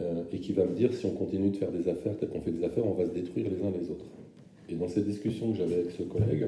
euh, 0.00 0.22
et 0.32 0.38
qui 0.38 0.52
va 0.52 0.66
me 0.66 0.76
dire 0.76 0.94
si 0.94 1.04
on 1.06 1.10
continue 1.10 1.50
de 1.50 1.56
faire 1.56 1.72
des 1.72 1.88
affaires 1.88 2.16
tel 2.16 2.28
qu'on 2.28 2.42
fait 2.42 2.52
des 2.52 2.62
affaires, 2.62 2.86
on 2.86 2.92
va 2.92 3.06
se 3.06 3.10
détruire 3.10 3.50
les 3.50 3.56
uns 3.56 3.72
les 3.72 3.90
autres. 3.90 4.04
Et 4.68 4.76
dans 4.76 4.86
cette 4.86 5.04
discussion 5.04 5.50
que 5.50 5.58
j'avais 5.58 5.74
avec 5.74 5.90
ce 5.90 6.04
collègue, 6.04 6.46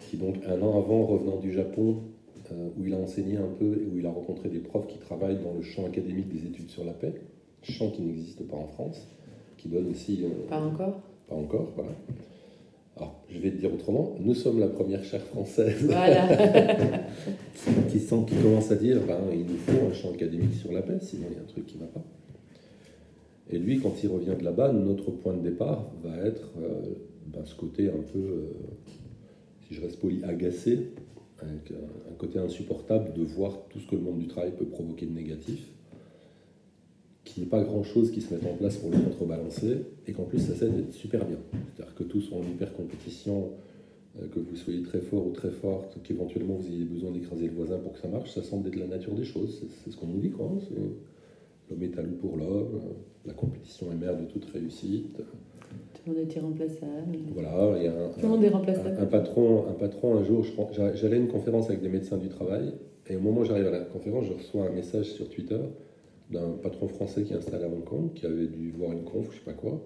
qui 0.00 0.18
donc 0.18 0.36
un 0.46 0.60
an 0.60 0.76
avant, 0.76 1.06
revenant 1.06 1.38
du 1.38 1.50
Japon, 1.50 2.02
euh, 2.52 2.68
où 2.78 2.84
il 2.84 2.92
a 2.92 2.98
enseigné 2.98 3.38
un 3.38 3.48
peu 3.58 3.80
et 3.80 3.86
où 3.90 3.98
il 3.98 4.04
a 4.04 4.10
rencontré 4.10 4.50
des 4.50 4.60
profs 4.60 4.88
qui 4.88 4.98
travaillent 4.98 5.42
dans 5.42 5.54
le 5.54 5.62
champ 5.62 5.86
académique 5.86 6.28
des 6.28 6.46
études 6.46 6.68
sur 6.68 6.84
la 6.84 6.92
paix, 6.92 7.14
champ 7.62 7.88
qui 7.88 8.02
n'existe 8.02 8.46
pas 8.46 8.58
en 8.58 8.66
France, 8.66 9.08
qui 9.56 9.68
donne 9.68 9.90
aussi... 9.90 10.22
Euh, 10.22 10.46
pas 10.50 10.60
encore 10.60 11.00
Pas 11.30 11.34
encore, 11.34 11.72
voilà. 11.74 11.92
Alors, 12.98 13.14
je 13.30 13.38
vais 13.38 13.50
te 13.52 13.56
dire 13.58 13.72
autrement, 13.72 14.16
nous 14.18 14.34
sommes 14.34 14.58
la 14.58 14.66
première 14.66 15.04
chaire 15.04 15.22
française. 15.22 15.88
Qui, 17.90 18.00
sent, 18.00 18.24
qui 18.26 18.34
commence 18.36 18.70
à 18.70 18.76
dire 18.76 19.00
ben, 19.06 19.18
il 19.32 19.40
nous 19.40 19.56
faut 19.56 19.86
un 19.88 19.92
champ 19.92 20.12
académique 20.12 20.54
sur 20.54 20.72
la 20.72 20.80
paix, 20.80 20.98
sinon 21.00 21.26
il 21.30 21.36
y 21.36 21.38
a 21.38 21.42
un 21.42 21.46
truc 21.46 21.66
qui 21.66 21.76
ne 21.76 21.80
va 21.80 21.86
pas. 21.88 22.04
Et 23.50 23.58
lui, 23.58 23.80
quand 23.80 23.92
il 24.02 24.08
revient 24.08 24.34
de 24.38 24.44
là-bas, 24.44 24.72
notre 24.72 25.10
point 25.10 25.34
de 25.34 25.42
départ 25.42 25.90
va 26.02 26.16
être 26.24 26.50
euh, 26.62 26.94
ben, 27.26 27.44
ce 27.44 27.54
côté 27.54 27.88
un 27.88 28.02
peu, 28.12 28.18
euh, 28.18 28.52
si 29.66 29.74
je 29.74 29.80
reste 29.80 29.98
poli, 29.98 30.22
agacé 30.24 30.90
avec 31.40 31.72
un 32.10 32.14
côté 32.14 32.38
insupportable 32.38 33.12
de 33.14 33.22
voir 33.22 33.58
tout 33.70 33.78
ce 33.78 33.86
que 33.86 33.96
le 33.96 34.02
monde 34.02 34.18
du 34.18 34.26
travail 34.26 34.52
peut 34.56 34.66
provoquer 34.66 35.06
de 35.06 35.14
négatif, 35.14 35.68
qu'il 37.38 37.46
n'y 37.46 37.54
ait 37.54 37.62
pas 37.62 37.62
grand-chose 37.62 38.10
qui 38.10 38.20
se 38.20 38.34
mette 38.34 38.44
en 38.44 38.54
place 38.56 38.76
pour 38.78 38.90
le 38.90 38.98
contrebalancer, 38.98 39.82
et 40.06 40.12
qu'en 40.12 40.24
plus 40.24 40.40
ça 40.40 40.54
cesse 40.54 40.72
d'être 40.72 40.92
super 40.92 41.24
bien. 41.24 41.38
C'est-à-dire 41.52 41.94
que 41.94 42.02
tous 42.02 42.20
sont 42.20 42.36
en 42.36 42.42
hyper 42.42 42.72
compétition, 42.72 43.50
euh, 44.20 44.26
que 44.26 44.40
vous 44.40 44.56
soyez 44.56 44.82
très 44.82 45.00
fort 45.00 45.26
ou 45.26 45.30
très 45.30 45.50
forte, 45.50 45.98
qu'éventuellement 46.02 46.54
vous 46.54 46.66
ayez 46.68 46.84
besoin 46.84 47.12
d'écraser 47.12 47.46
le 47.46 47.54
voisin 47.54 47.78
pour 47.78 47.92
que 47.92 48.00
ça 48.00 48.08
marche, 48.08 48.34
ça 48.34 48.42
semble 48.42 48.66
être 48.68 48.76
la 48.76 48.88
nature 48.88 49.14
des 49.14 49.24
choses. 49.24 49.62
C'est 49.84 49.90
ce 49.90 49.96
qu'on 49.96 50.08
nous 50.08 50.18
dit, 50.18 50.30
quoi. 50.30 50.50
Hein. 50.52 50.58
L'homme 51.70 51.82
est 51.82 51.98
à 51.98 52.02
loup 52.02 52.16
pour 52.16 52.36
l'homme, 52.36 52.80
la 53.24 53.34
compétition 53.34 53.92
est 53.92 53.96
mère 53.96 54.16
de 54.16 54.24
toute 54.24 54.46
réussite. 54.46 55.18
Tout 55.18 56.02
le 56.06 56.14
monde 56.14 56.22
est 56.28 56.34
irremplaçable. 56.34 57.18
Voilà, 57.34 57.74
il 57.76 57.84
y 57.84 57.86
a 57.86 57.92
un, 57.92 58.08
Tout 58.08 58.22
le 58.22 58.28
monde 58.28 58.44
est 58.44 58.48
remplaçable. 58.48 58.96
Un, 58.98 59.06
patron, 59.06 59.66
un 59.68 59.74
patron, 59.74 60.16
un 60.16 60.24
jour, 60.24 60.44
j'allais 60.94 61.16
à 61.16 61.20
une 61.20 61.28
conférence 61.28 61.68
avec 61.68 61.82
des 61.82 61.90
médecins 61.90 62.16
du 62.16 62.28
travail, 62.28 62.72
et 63.06 63.16
au 63.16 63.20
moment 63.20 63.42
où 63.42 63.44
j'arrive 63.44 63.66
à 63.66 63.70
la 63.70 63.80
conférence, 63.80 64.24
je 64.26 64.32
reçois 64.32 64.66
un 64.66 64.72
message 64.72 65.12
sur 65.12 65.28
Twitter 65.28 65.60
d'un 66.30 66.50
patron 66.62 66.88
français 66.88 67.22
qui 67.22 67.32
est 67.32 67.36
installé 67.36 67.64
à 67.64 67.68
Hong 67.68 67.84
Kong, 67.84 68.12
qui 68.14 68.26
avait 68.26 68.46
dû 68.46 68.70
voir 68.70 68.92
une 68.92 69.04
conf, 69.04 69.28
je 69.30 69.38
sais 69.38 69.44
pas 69.44 69.52
quoi. 69.52 69.82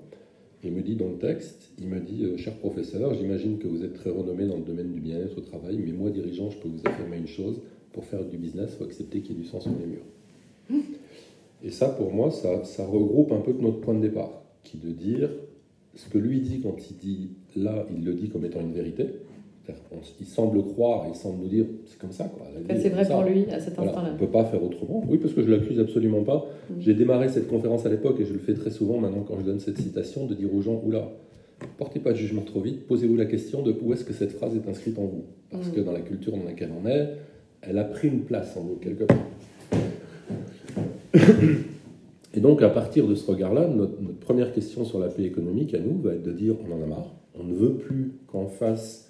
Il 0.64 0.72
me 0.72 0.82
dit 0.82 0.94
dans 0.94 1.08
le 1.08 1.18
texte, 1.18 1.72
il 1.78 1.88
me 1.88 2.00
dit, 2.00 2.24
euh, 2.24 2.36
cher 2.36 2.54
professeur, 2.54 3.14
j'imagine 3.14 3.58
que 3.58 3.66
vous 3.66 3.84
êtes 3.84 3.94
très 3.94 4.10
renommé 4.10 4.46
dans 4.46 4.56
le 4.56 4.62
domaine 4.62 4.92
du 4.92 5.00
bien-être 5.00 5.38
au 5.38 5.40
travail, 5.40 5.76
mais 5.84 5.92
moi, 5.92 6.10
dirigeant, 6.10 6.50
je 6.50 6.58
peux 6.58 6.68
vous 6.68 6.82
affirmer 6.84 7.16
une 7.16 7.26
chose, 7.26 7.60
pour 7.92 8.04
faire 8.04 8.24
du 8.24 8.38
business, 8.38 8.70
il 8.72 8.78
faut 8.78 8.84
accepter 8.84 9.20
qu'il 9.20 9.36
y 9.36 9.40
ait 9.40 9.42
du 9.42 9.48
sang 9.48 9.60
sur 9.60 9.72
les 9.72 9.86
murs. 9.86 10.82
Et 11.64 11.70
ça, 11.70 11.88
pour 11.88 12.12
moi, 12.12 12.30
ça, 12.30 12.64
ça 12.64 12.86
regroupe 12.86 13.32
un 13.32 13.40
peu 13.40 13.52
notre 13.52 13.80
point 13.80 13.94
de 13.94 14.00
départ, 14.00 14.42
qui 14.62 14.76
est 14.76 14.80
de 14.80 14.92
dire, 14.92 15.30
ce 15.94 16.08
que 16.08 16.18
lui 16.18 16.40
dit 16.40 16.60
quand 16.60 16.76
il 16.90 16.96
dit 16.96 17.30
là, 17.54 17.86
il 17.94 18.04
le 18.04 18.14
dit 18.14 18.28
comme 18.28 18.44
étant 18.44 18.60
une 18.60 18.72
vérité, 18.72 19.06
il 20.20 20.26
semble 20.26 20.64
croire, 20.64 21.06
il 21.08 21.14
semble 21.14 21.42
nous 21.42 21.48
dire 21.48 21.66
c'est 21.86 21.98
comme 21.98 22.12
ça. 22.12 22.24
Quoi. 22.24 22.46
C'est 22.68 22.88
vrai 22.88 23.06
pour 23.06 23.22
lui 23.22 23.46
à 23.50 23.60
cet 23.60 23.78
instant-là. 23.78 24.08
on 24.10 24.12
ne 24.14 24.18
peut 24.18 24.26
pas 24.26 24.44
faire 24.44 24.62
autrement. 24.62 25.04
Oui, 25.08 25.18
parce 25.18 25.34
que 25.34 25.42
je 25.42 25.50
l'accuse 25.50 25.78
absolument 25.78 26.22
pas. 26.22 26.46
Mm. 26.68 26.74
J'ai 26.80 26.94
démarré 26.94 27.28
cette 27.28 27.48
conférence 27.48 27.86
à 27.86 27.88
l'époque 27.88 28.18
et 28.20 28.24
je 28.24 28.32
le 28.32 28.38
fais 28.38 28.54
très 28.54 28.70
souvent 28.70 28.98
maintenant 28.98 29.24
quand 29.26 29.38
je 29.38 29.44
donne 29.44 29.60
cette 29.60 29.78
citation 29.78 30.26
de 30.26 30.34
dire 30.34 30.52
aux 30.52 30.62
gens 30.62 30.80
oula, 30.84 31.08
portez 31.78 32.00
pas 32.00 32.12
de 32.12 32.16
jugement 32.16 32.42
trop 32.42 32.60
vite, 32.60 32.86
posez-vous 32.86 33.16
la 33.16 33.26
question 33.26 33.62
de 33.62 33.74
où 33.80 33.92
est-ce 33.92 34.04
que 34.04 34.12
cette 34.12 34.32
phrase 34.32 34.56
est 34.56 34.68
inscrite 34.68 34.98
en 34.98 35.04
vous. 35.04 35.24
Parce 35.50 35.68
mm. 35.68 35.72
que 35.72 35.80
dans 35.80 35.92
la 35.92 36.00
culture 36.00 36.36
dans 36.36 36.44
laquelle 36.44 36.70
on 36.82 36.88
est, 36.88 37.10
elle 37.62 37.78
a 37.78 37.84
pris 37.84 38.08
une 38.08 38.22
place 38.22 38.56
en 38.56 38.62
vous 38.62 38.76
quelque 38.76 39.04
part. 39.04 39.18
Et 42.34 42.40
donc, 42.40 42.62
à 42.62 42.70
partir 42.70 43.06
de 43.06 43.14
ce 43.14 43.30
regard-là, 43.30 43.68
notre, 43.68 44.00
notre, 44.00 44.18
première 44.18 44.52
question 44.52 44.86
sur 44.86 44.98
la 44.98 45.08
paix 45.08 45.24
économique 45.24 45.74
à 45.74 45.78
nous 45.78 46.00
va 46.00 46.14
être 46.14 46.22
de 46.22 46.32
dire 46.32 46.54
on 46.66 46.72
en 46.72 46.82
a 46.82 46.86
marre. 46.86 47.14
On 47.38 47.44
ne 47.44 47.52
veut 47.54 47.74
plus 47.74 48.14
qu'en 48.26 48.46
face 48.46 49.01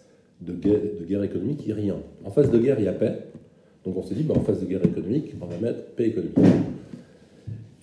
de 0.44 1.04
guerre, 1.04 1.22
économique, 1.22 1.61
il 1.62 1.66
n'y 1.66 1.72
a 1.72 1.76
rien. 1.76 1.96
En 2.25 2.30
face 2.30 2.50
de 2.50 2.58
guerre, 2.58 2.78
il 2.78 2.84
y 2.84 2.88
a 2.88 2.92
paix. 2.92 3.18
Donc 3.84 3.96
on 3.96 4.02
s'est 4.02 4.14
dit, 4.14 4.22
ben, 4.22 4.37
en 4.37 4.40
face 4.40 4.61
de 4.61 4.66
guerre 4.66 4.84
économique, 4.84 5.34
on 5.40 5.46
va 5.46 5.58
mettre 5.58 5.84
paix 5.96 6.08
économique. 6.08 6.37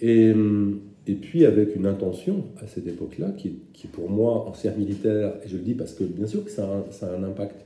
Et, 0.02 0.34
et 1.08 1.16
puis 1.16 1.46
avec 1.46 1.76
une 1.76 1.86
intention 1.86 2.44
à 2.62 2.68
cette 2.68 2.88
époque-là, 2.88 3.32
qui, 3.32 3.60
qui, 3.74 3.88
pour 3.88 4.10
moi, 4.10 4.48
ancien 4.48 4.72
militaire, 4.72 5.34
et 5.44 5.50
je 5.50 5.58
le 5.58 5.64
dis 5.64 5.74
parce 5.74 5.94
que 5.94 6.04
bien 6.04 6.28
sûr 6.28 6.44
que 6.46 6.52
ça 6.52 6.64
a, 6.66 6.92
ça 6.92 7.12
a 7.12 7.18
un 7.18 7.24
impact, 7.24 7.66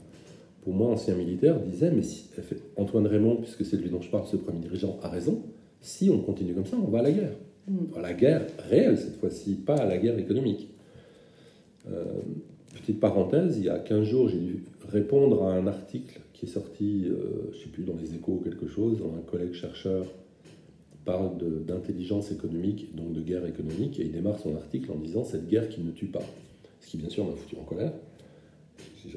pour 0.64 0.74
moi, 0.74 0.90
ancien 0.90 1.16
militaire, 1.16 1.60
disait, 1.60 1.92
mais 1.92 2.04
si, 2.04 2.30
Antoine 2.78 3.06
Raymond, 3.06 3.38
puisque 3.38 3.66
c'est 3.66 3.78
lui 3.78 3.90
dont 3.90 4.02
je 4.02 4.10
parle, 4.10 4.26
ce 4.28 4.38
premier 4.38 4.60
dirigeant, 4.60 4.98
a 5.04 5.10
raison, 5.10 5.42
si 5.82 6.10
on 6.10 6.20
continue 6.20 6.54
comme 6.54 6.66
ça, 6.66 6.78
on 6.82 6.90
va 6.90 7.00
à 7.00 7.04
la 7.04 7.12
guerre. 7.12 7.36
Mm. 7.68 7.98
À 7.98 8.02
la 8.02 8.14
guerre 8.14 8.48
réelle 8.70 8.98
cette 8.98 9.18
fois-ci, 9.18 9.56
pas 9.56 9.76
à 9.76 9.86
la 9.86 9.98
guerre 9.98 10.18
économique. 10.18 10.70
Euh, 11.92 12.06
petite 12.74 13.00
parenthèse, 13.00 13.58
il 13.58 13.66
y 13.66 13.70
a 13.70 13.80
15 13.80 14.04
jours, 14.04 14.30
j'ai 14.30 14.40
dû 14.40 14.64
répondre 14.90 15.44
à 15.44 15.54
un 15.54 15.68
article 15.68 16.20
qui 16.34 16.46
est 16.46 16.50
sorti, 16.50 17.06
euh, 17.06 17.50
je 17.52 17.58
ne 17.58 17.64
sais 17.64 17.70
plus, 17.70 17.84
dans 17.84 17.96
les 17.96 18.16
échos 18.16 18.34
ou 18.34 18.44
quelque 18.44 18.68
chose, 18.68 18.98
dont 18.98 19.14
un 19.16 19.22
collègue 19.22 19.54
chercheur 19.54 20.06
parle 21.06 21.32
d'intelligence 21.66 22.32
économique, 22.32 22.96
donc 22.96 23.14
de 23.14 23.22
guerre 23.22 23.46
économique, 23.46 24.00
et 24.00 24.04
il 24.04 24.12
démarre 24.12 24.40
son 24.40 24.56
article 24.56 24.92
en 24.92 24.96
disant 24.96 25.24
cette 25.24 25.48
guerre 25.48 25.70
qui 25.70 25.82
ne 25.82 25.92
tue 25.92 26.08
pas. 26.08 26.24
Ce 26.80 26.88
qui, 26.90 26.98
bien 26.98 27.10
sûr, 27.10 27.26
m'a 27.26 27.36
foutu 27.36 27.56
en 27.58 27.64
colère. 27.64 27.94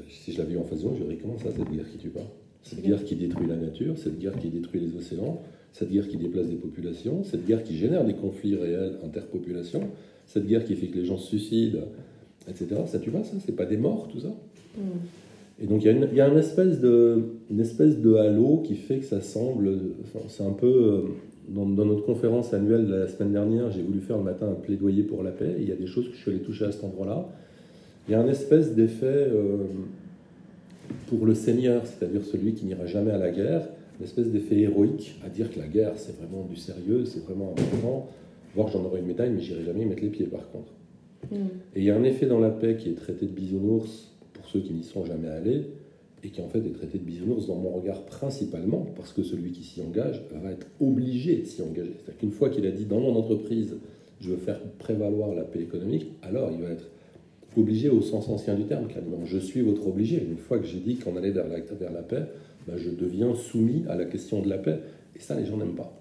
Si 0.09 0.33
je 0.33 0.39
l'avais 0.39 0.55
eu 0.55 0.59
en 0.59 0.65
face 0.65 0.81
de 0.81 0.85
moi, 0.87 0.95
je 0.99 1.05
dirais 1.05 1.19
comment 1.21 1.39
ça, 1.39 1.51
cette 1.57 1.71
guerre 1.71 1.89
qui 1.91 1.99
tue 1.99 2.09
pas? 2.09 2.27
Cette 2.63 2.83
guerre 2.83 3.05
qui 3.05 3.15
détruit 3.15 3.47
la 3.47 3.57
nature, 3.57 3.97
cette 3.97 4.19
guerre 4.19 4.37
qui 4.37 4.49
détruit 4.49 4.81
les 4.81 4.97
océans, 4.97 5.41
cette 5.73 5.91
guerre 5.91 6.09
qui 6.09 6.17
déplace 6.17 6.49
des 6.49 6.57
populations, 6.57 7.23
cette 7.23 7.47
guerre 7.47 7.63
qui 7.63 7.77
génère 7.77 8.05
des 8.05 8.15
conflits 8.15 8.57
réels 8.57 8.99
interpopulations, 9.05 9.89
cette 10.27 10.47
guerre 10.47 10.65
qui 10.65 10.75
fait 10.75 10.89
que 10.89 10.99
les 10.99 11.05
gens 11.05 11.19
se 11.19 11.29
suicident, 11.29 11.83
etc. 12.49 12.83
Ça 12.87 12.99
tue 12.99 13.11
pas, 13.11 13.25
ça 13.25 13.37
C'est 13.45 13.57
pas 13.57 13.67
des 13.67 13.77
morts, 13.77 14.09
tout 14.11 14.21
ça 14.21 14.35
mm. 14.77 14.81
Et 15.59 15.67
donc 15.67 15.83
il 15.83 15.87
y, 15.87 16.21
a 16.21 16.29
une, 16.29 16.37
espèce 16.37 16.81
de, 16.81 17.23
une 17.51 17.61
espèce 17.61 17.99
de 17.99 18.15
halo 18.17 18.63
qui 18.63 18.75
fait 18.75 18.99
que 18.99 19.07
ça 19.07 19.23
semble. 19.23 19.79
c'est 20.29 20.45
un 20.45 20.53
peu. 20.53 20.67
Euh, 20.67 21.01
dans, 21.49 21.65
notre 21.65 22.05
conférence 22.05 22.53
annuelle 22.53 22.87
de 22.87 22.95
la 22.95 23.09
semaine 23.09 23.33
dernière, 23.33 23.71
j'ai 23.71 23.81
voulu 23.81 24.01
faire 24.01 24.19
le 24.19 24.25
matin 24.25 24.49
un 24.49 24.55
plaidoyer 24.55 25.03
pour 25.03 25.23
la 25.23 25.31
paix. 25.31 25.55
il 25.59 25.69
y 25.69 25.73
a 25.73 25.77
des 25.77 25.87
choses 25.87 26.09
que 26.09 26.15
je 26.15 26.21
suis 26.21 26.31
allé 26.31 26.41
toucher 26.41 26.67
à 26.67 26.73
cet 26.73 26.85
endroit-là. 26.85 27.29
Il 28.09 28.13
y 28.13 28.15
a 28.15 28.21
un 28.21 28.29
espèce 28.29 28.75
d'effet 28.75 29.07
euh, 29.07 29.59
pour 31.09 31.25
le 31.25 31.35
Seigneur, 31.35 31.83
c'est-à-dire 31.87 32.25
celui 32.25 32.53
qui 32.53 32.67
n'ira 32.67 32.87
jamais 32.87 33.13
à 33.13 33.19
la 33.19 33.31
guerre, 33.31 33.69
une 33.99 34.05
espèce 34.05 34.27
d'effet 34.27 34.59
héroïque 34.59 35.19
à 35.25 35.29
dire 35.29 35.51
que 35.51 35.59
la 35.59 35.69
guerre 35.69 35.93
c'est 35.97 36.17
vraiment 36.19 36.45
du 36.45 36.57
sérieux, 36.57 37.05
c'est 37.05 37.25
vraiment 37.25 37.53
important. 37.53 38.09
Voir 38.55 38.67
que 38.67 38.73
j'en 38.73 38.85
aurai 38.85 39.01
une 39.01 39.07
médaille, 39.07 39.31
mais 39.31 39.41
j'irai 39.41 39.65
jamais 39.65 39.83
y 39.83 39.87
mettre 39.87 40.03
les 40.03 40.11
pieds 40.11 40.27
par 40.27 40.51
contre. 40.51 40.73
Et 41.33 41.81
il 41.81 41.85
y 41.85 41.91
a 41.91 41.97
un 41.97 42.05
effet 42.05 42.27
dans 42.27 42.39
la 42.39 42.51
paix 42.51 42.77
qui 42.77 42.91
est 42.91 42.95
traité 42.95 43.27
de 43.27 43.33
bisounours 43.33 44.13
pour 44.33 44.47
ceux 44.47 44.61
qui 44.61 44.73
n'y 44.73 44.85
sont 44.85 45.05
jamais 45.05 45.29
allés, 45.29 45.65
et 46.25 46.31
qui 46.31 46.41
en 46.41 46.49
fait 46.49 46.59
est 46.59 46.73
traité 46.73 46.99
de 46.99 47.05
bisounours 47.05 47.47
dans 47.47 47.57
mon 47.57 47.71
regard 47.71 48.03
principalement 48.03 48.87
parce 48.97 49.13
que 49.13 49.23
celui 49.23 49.53
qui 49.53 49.63
s'y 49.63 49.81
engage 49.83 50.23
va 50.43 50.51
être 50.51 50.67
obligé 50.81 51.37
de 51.37 51.45
s'y 51.45 51.63
engager. 51.63 51.95
C'est-à-dire 51.97 52.19
qu'une 52.19 52.33
fois 52.33 52.51
qu'il 52.51 52.67
a 52.67 52.71
dit 52.71 52.85
dans 52.85 53.01
mon 53.01 53.15
entreprise, 53.15 53.77
je 54.21 54.31
veux 54.31 54.37
faire 54.37 54.61
prévaloir 54.79 55.35
la 55.35 55.45
paix 55.45 55.61
économique, 55.61 56.07
alors 56.23 56.51
il 56.53 56.63
va 56.63 56.71
être 56.71 56.89
obligé 57.57 57.89
au 57.89 58.01
sens 58.01 58.29
ancien 58.29 58.55
du 58.55 58.65
terme, 58.65 58.87
quasiment. 58.87 59.25
Je 59.25 59.39
suis 59.39 59.63
votre 59.63 59.87
obligé. 59.87 60.23
Une 60.23 60.37
fois 60.37 60.59
que 60.59 60.67
j'ai 60.67 60.81
dit 60.81 60.97
qu'on 60.97 61.17
allait 61.17 61.31
vers 61.31 61.49
la, 61.49 61.61
vers 61.61 61.93
la 61.93 62.03
paix, 62.03 62.25
ben 62.67 62.77
je 62.77 62.91
deviens 62.91 63.35
soumis 63.35 63.85
à 63.89 63.97
la 63.97 64.05
question 64.05 64.43
de 64.43 64.49
la 64.49 64.59
paix. 64.59 64.81
Et 65.15 65.21
ça, 65.21 65.39
les 65.39 65.47
gens 65.47 65.57
n'aiment 65.57 65.75
pas. 65.75 65.93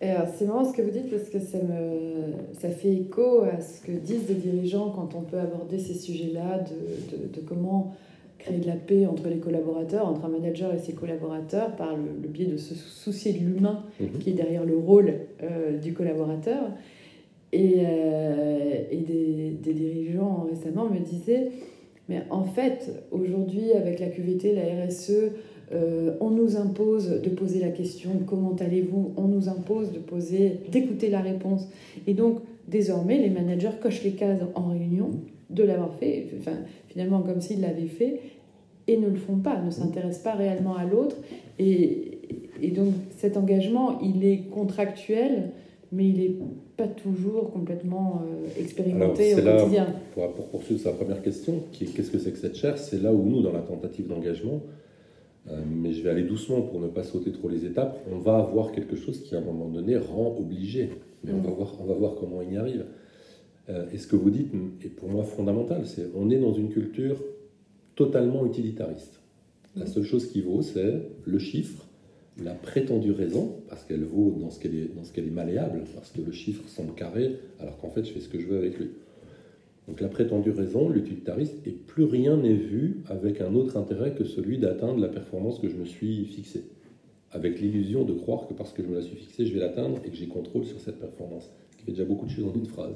C'est 0.00 0.46
marrant 0.46 0.64
ce 0.64 0.74
que 0.74 0.80
vous 0.80 0.90
dites 0.90 1.10
parce 1.10 1.28
que 1.28 1.38
ça, 1.38 1.58
me, 1.58 2.54
ça 2.58 2.70
fait 2.70 2.92
écho 2.92 3.42
à 3.42 3.60
ce 3.60 3.82
que 3.82 3.92
disent 3.92 4.26
des 4.26 4.34
dirigeants 4.34 4.90
quand 4.90 5.14
on 5.14 5.20
peut 5.20 5.38
aborder 5.38 5.78
ces 5.78 5.94
sujets-là, 5.94 6.58
de, 6.58 7.38
de, 7.38 7.46
comment 7.46 7.94
créer 8.38 8.58
de 8.58 8.66
la 8.66 8.76
paix 8.76 9.04
entre 9.04 9.28
les 9.28 9.36
collaborateurs, 9.36 10.06
entre 10.08 10.24
un 10.24 10.28
manager 10.28 10.72
et 10.72 10.78
ses 10.78 10.94
collaborateurs, 10.94 11.76
par 11.76 11.94
le, 11.94 12.28
biais 12.28 12.46
de 12.46 12.56
se 12.56 12.74
soucier 12.74 13.34
de 13.34 13.40
l'humain 13.40 13.84
mhm. 14.00 14.08
qui 14.20 14.30
est 14.30 14.34
derrière 14.34 14.64
le 14.64 14.78
rôle 14.78 15.12
euh, 15.42 15.76
du 15.76 15.92
collaborateur. 15.92 16.70
Et, 17.52 17.80
euh, 17.80 18.84
et 18.90 18.98
des, 18.98 19.50
des, 19.60 19.74
dirigeants 19.74 20.46
récemment 20.48 20.88
me 20.88 21.00
disaient, 21.00 21.50
mais 22.08 22.22
en 22.30 22.44
fait, 22.44 23.04
aujourd'hui, 23.10 23.72
avec 23.72 24.00
la 24.00 24.06
QVT, 24.06 24.54
la 24.54 24.86
RSE, 24.86 25.32
euh, 25.72 26.14
on 26.20 26.30
nous 26.30 26.56
impose 26.56 27.20
de 27.22 27.28
poser 27.28 27.60
la 27.60 27.68
question 27.68 28.10
comment 28.26 28.56
allez-vous? 28.58 29.12
On 29.16 29.28
nous 29.28 29.48
impose 29.48 29.92
de 29.92 29.98
poser, 29.98 30.60
d'écouter 30.70 31.10
la 31.10 31.20
réponse. 31.20 31.68
Et 32.06 32.14
donc, 32.14 32.40
désormais, 32.66 33.18
les 33.18 33.30
managers 33.30 33.70
cochent 33.80 34.02
les 34.02 34.12
cases 34.12 34.40
en 34.54 34.68
réunion 34.68 35.10
de 35.48 35.62
l'avoir 35.62 35.94
fait, 35.94 36.26
enfin, 36.38 36.56
finalement 36.88 37.22
comme 37.22 37.40
s'ils 37.40 37.60
l'avaient 37.60 37.86
fait, 37.86 38.20
et 38.86 38.96
ne 38.96 39.08
le 39.08 39.16
font 39.16 39.36
pas, 39.36 39.60
ne 39.60 39.70
s'intéressent 39.70 40.22
pas 40.22 40.34
réellement 40.34 40.76
à 40.76 40.84
l'autre. 40.84 41.16
Et, 41.58 42.18
donc, 42.74 42.92
cet 43.16 43.36
engagement, 43.36 44.00
il 44.00 44.24
est 44.24 44.48
contractuel, 44.50 45.50
mais 45.92 46.08
il 46.08 46.18
n'est 46.18 46.36
pas 46.76 46.86
toujours 46.86 47.50
complètement 47.52 48.22
euh, 48.22 48.60
expérimenté 48.60 49.34
au 49.34 49.42
quotidien. 49.42 49.86
Pour, 50.14 50.32
pour 50.34 50.46
poursuivre 50.46 50.80
sa 50.80 50.92
première 50.92 51.22
question, 51.22 51.62
qui 51.72 51.84
est 51.84 51.86
qu'est-ce 51.88 52.10
que 52.10 52.18
c'est 52.18 52.32
que 52.32 52.38
cette 52.38 52.56
chair 52.56 52.78
C'est 52.78 53.02
là 53.02 53.12
où 53.12 53.24
nous, 53.24 53.42
dans 53.42 53.52
la 53.52 53.60
tentative 53.60 54.06
d'engagement, 54.08 54.60
mais 55.66 55.92
je 55.92 56.02
vais 56.02 56.10
aller 56.10 56.22
doucement 56.22 56.62
pour 56.62 56.80
ne 56.80 56.88
pas 56.88 57.02
sauter 57.02 57.32
trop 57.32 57.48
les 57.48 57.64
étapes. 57.64 57.98
On 58.10 58.18
va 58.18 58.38
avoir 58.38 58.72
quelque 58.72 58.96
chose 58.96 59.20
qui, 59.20 59.34
à 59.34 59.38
un 59.38 59.42
moment 59.42 59.68
donné, 59.68 59.96
rend 59.96 60.36
obligé. 60.38 60.90
Mais 61.24 61.32
on, 61.32 61.40
va 61.40 61.50
mm. 61.50 61.54
voir, 61.54 61.76
on 61.80 61.84
va 61.84 61.94
voir 61.94 62.14
comment 62.14 62.38
on 62.38 62.50
y 62.50 62.56
arrive. 62.56 62.86
Euh, 63.68 63.86
et 63.92 63.98
ce 63.98 64.06
que 64.06 64.16
vous 64.16 64.30
dites 64.30 64.52
est 64.84 64.88
pour 64.88 65.08
moi 65.08 65.24
fondamental. 65.24 65.86
C'est 65.86 66.06
on 66.14 66.30
est 66.30 66.38
dans 66.38 66.54
une 66.54 66.70
culture 66.70 67.22
totalement 67.94 68.46
utilitariste. 68.46 69.20
La 69.76 69.84
mm. 69.84 69.88
seule 69.88 70.04
chose 70.04 70.26
qui 70.26 70.40
vaut, 70.40 70.62
c'est 70.62 71.02
le 71.24 71.38
chiffre, 71.38 71.86
la 72.42 72.54
prétendue 72.54 73.12
raison, 73.12 73.56
parce 73.68 73.84
qu'elle 73.84 74.04
vaut 74.04 74.36
dans 74.40 74.50
ce 74.50 74.58
qu'elle 74.58 74.74
est, 74.74 74.94
dans 74.94 75.04
ce 75.04 75.12
qu'elle 75.12 75.26
est 75.26 75.32
malléable, 75.32 75.84
parce 75.94 76.10
que 76.10 76.22
le 76.22 76.32
chiffre 76.32 76.66
semble 76.68 76.94
carré, 76.94 77.36
alors 77.58 77.78
qu'en 77.78 77.90
fait, 77.90 78.04
je 78.04 78.12
fais 78.12 78.20
ce 78.20 78.28
que 78.28 78.40
je 78.40 78.46
veux 78.46 78.58
avec 78.58 78.78
lui. 78.78 78.90
Donc 79.90 80.00
la 80.00 80.08
prétendue 80.08 80.52
raison, 80.52 80.88
l'utilitariste, 80.88 81.66
et 81.66 81.72
plus 81.72 82.04
rien 82.04 82.36
n'est 82.36 82.54
vu 82.54 82.98
avec 83.08 83.40
un 83.40 83.56
autre 83.56 83.76
intérêt 83.76 84.14
que 84.14 84.22
celui 84.22 84.56
d'atteindre 84.56 85.00
la 85.00 85.08
performance 85.08 85.58
que 85.58 85.68
je 85.68 85.76
me 85.76 85.84
suis 85.84 86.26
fixée. 86.26 86.62
Avec 87.32 87.60
l'illusion 87.60 88.04
de 88.04 88.12
croire 88.12 88.46
que 88.46 88.54
parce 88.54 88.72
que 88.72 88.84
je 88.84 88.88
me 88.88 88.94
la 88.94 89.02
suis 89.02 89.16
fixée, 89.16 89.46
je 89.46 89.52
vais 89.52 89.58
l'atteindre 89.58 89.98
et 90.04 90.10
que 90.10 90.14
j'ai 90.14 90.28
contrôle 90.28 90.64
sur 90.64 90.78
cette 90.78 91.00
performance. 91.00 91.50
Ce 91.72 91.76
qui 91.76 91.82
fait 91.86 91.90
déjà 91.90 92.04
beaucoup 92.04 92.26
de 92.26 92.30
choses 92.30 92.44
en 92.44 92.54
une 92.54 92.66
phrase. 92.66 92.94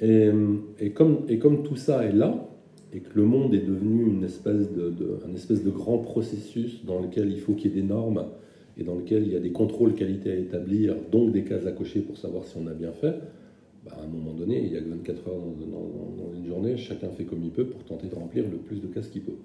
Et, 0.00 0.90
comme, 0.94 1.24
et 1.28 1.40
comme 1.40 1.64
tout 1.64 1.76
ça 1.76 2.04
est 2.04 2.12
là, 2.12 2.48
et 2.92 3.00
que 3.00 3.10
le 3.16 3.24
monde 3.24 3.52
est 3.52 3.66
devenu 3.66 4.06
une 4.06 4.22
un 4.22 5.34
espèce 5.34 5.64
de 5.64 5.70
grand 5.70 5.98
processus 5.98 6.84
dans 6.84 7.00
lequel 7.02 7.32
il 7.32 7.40
faut 7.40 7.54
qu'il 7.54 7.72
y 7.72 7.78
ait 7.78 7.82
des 7.82 7.88
normes 7.88 8.24
et 8.78 8.84
dans 8.84 8.94
lequel 8.94 9.24
il 9.24 9.32
y 9.32 9.36
a 9.36 9.40
des 9.40 9.50
contrôles 9.50 9.94
qualité 9.94 10.30
à 10.30 10.36
établir, 10.36 10.94
donc 11.10 11.32
des 11.32 11.42
cases 11.42 11.66
à 11.66 11.72
cocher 11.72 12.00
pour 12.00 12.18
savoir 12.18 12.44
si 12.44 12.56
on 12.56 12.68
a 12.68 12.72
bien 12.72 12.92
fait, 12.92 13.16
bah, 13.84 13.96
à 13.98 14.04
un 14.04 14.06
moment 14.06 14.32
donné, 14.32 14.62
il 14.62 14.72
y 14.72 14.76
a 14.76 14.80
24 14.80 15.28
heures 15.28 15.36
dans, 15.36 16.34
une 16.34 16.46
journée, 16.46 16.76
chacun 16.76 17.08
fait 17.10 17.24
comme 17.24 17.42
il 17.42 17.50
peut 17.50 17.66
pour 17.66 17.82
tenter 17.84 18.08
de 18.08 18.14
remplir 18.14 18.44
le 18.50 18.58
plus 18.58 18.80
de 18.80 18.86
cases 18.88 19.08
qu'il 19.08 19.22
peut. 19.22 19.38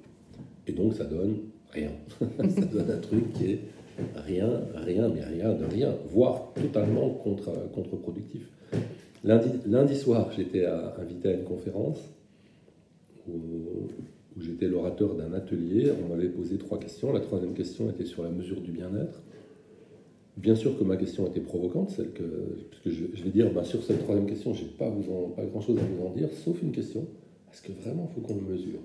Et 0.68 0.74
donc 0.74 0.94
ça 0.94 1.06
donne 1.06 1.38
rien. 1.72 1.92
ça 2.20 2.66
donne 2.66 2.92
un 2.92 3.00
truc 3.00 3.32
qui 3.34 3.52
est 3.52 3.60
rien, 4.16 4.50
rien, 4.76 5.08
mais 5.08 5.24
rien 5.24 5.54
de 5.54 5.66
rien, 5.66 5.96
voire 6.10 6.54
totalement 6.54 7.10
contre, 7.10 7.54
contre-productif. 7.74 8.50
Lundi, 9.24 9.96
soir, 9.96 10.32
j'étais 10.36 10.66
invité 10.66 11.30
à 11.30 11.34
une 11.34 11.46
conférence 11.46 12.00
où 13.28 13.88
j'étais 14.40 14.68
l'orateur 14.68 15.16
d'un 15.16 15.34
atelier. 15.34 15.92
On 16.04 16.10
m'avait 16.10 16.30
posé 16.30 16.58
trois 16.58 16.78
questions. 16.78 17.12
La 17.12 17.22
troisième 17.22 17.54
question 17.54 17.90
était 17.90 18.06
sur 18.06 18.22
la 18.22 18.30
mesure 18.30 18.62
du 18.62 18.72
bien-être. 18.72 19.24
Bien 20.38 20.56
sûr 20.56 20.78
que 20.78 20.84
ma 20.84 20.98
question 20.98 21.28
était 21.28 21.40
provocante, 21.40 21.92
celle 21.92 22.12
que, 22.12 22.24
je, 22.86 23.24
vais 23.24 23.30
dire, 23.30 23.54
bah, 23.54 23.64
sur 23.64 23.82
cette 23.84 24.00
troisième 24.00 24.28
question, 24.28 24.54
je 24.54 24.64
n'ai 24.64 24.70
pas, 24.70 24.92
grand-chose 25.46 25.78
à 25.78 25.82
vous 25.82 26.06
en 26.06 26.10
dire, 26.12 26.30
sauf 26.44 26.62
une 26.62 26.72
question. 26.72 27.06
Est-ce 27.54 27.62
que 27.62 27.72
vraiment 27.72 28.10
il 28.12 28.14
faut 28.14 28.28
qu'on 28.28 28.36
le 28.36 28.54
mesure 28.54 28.80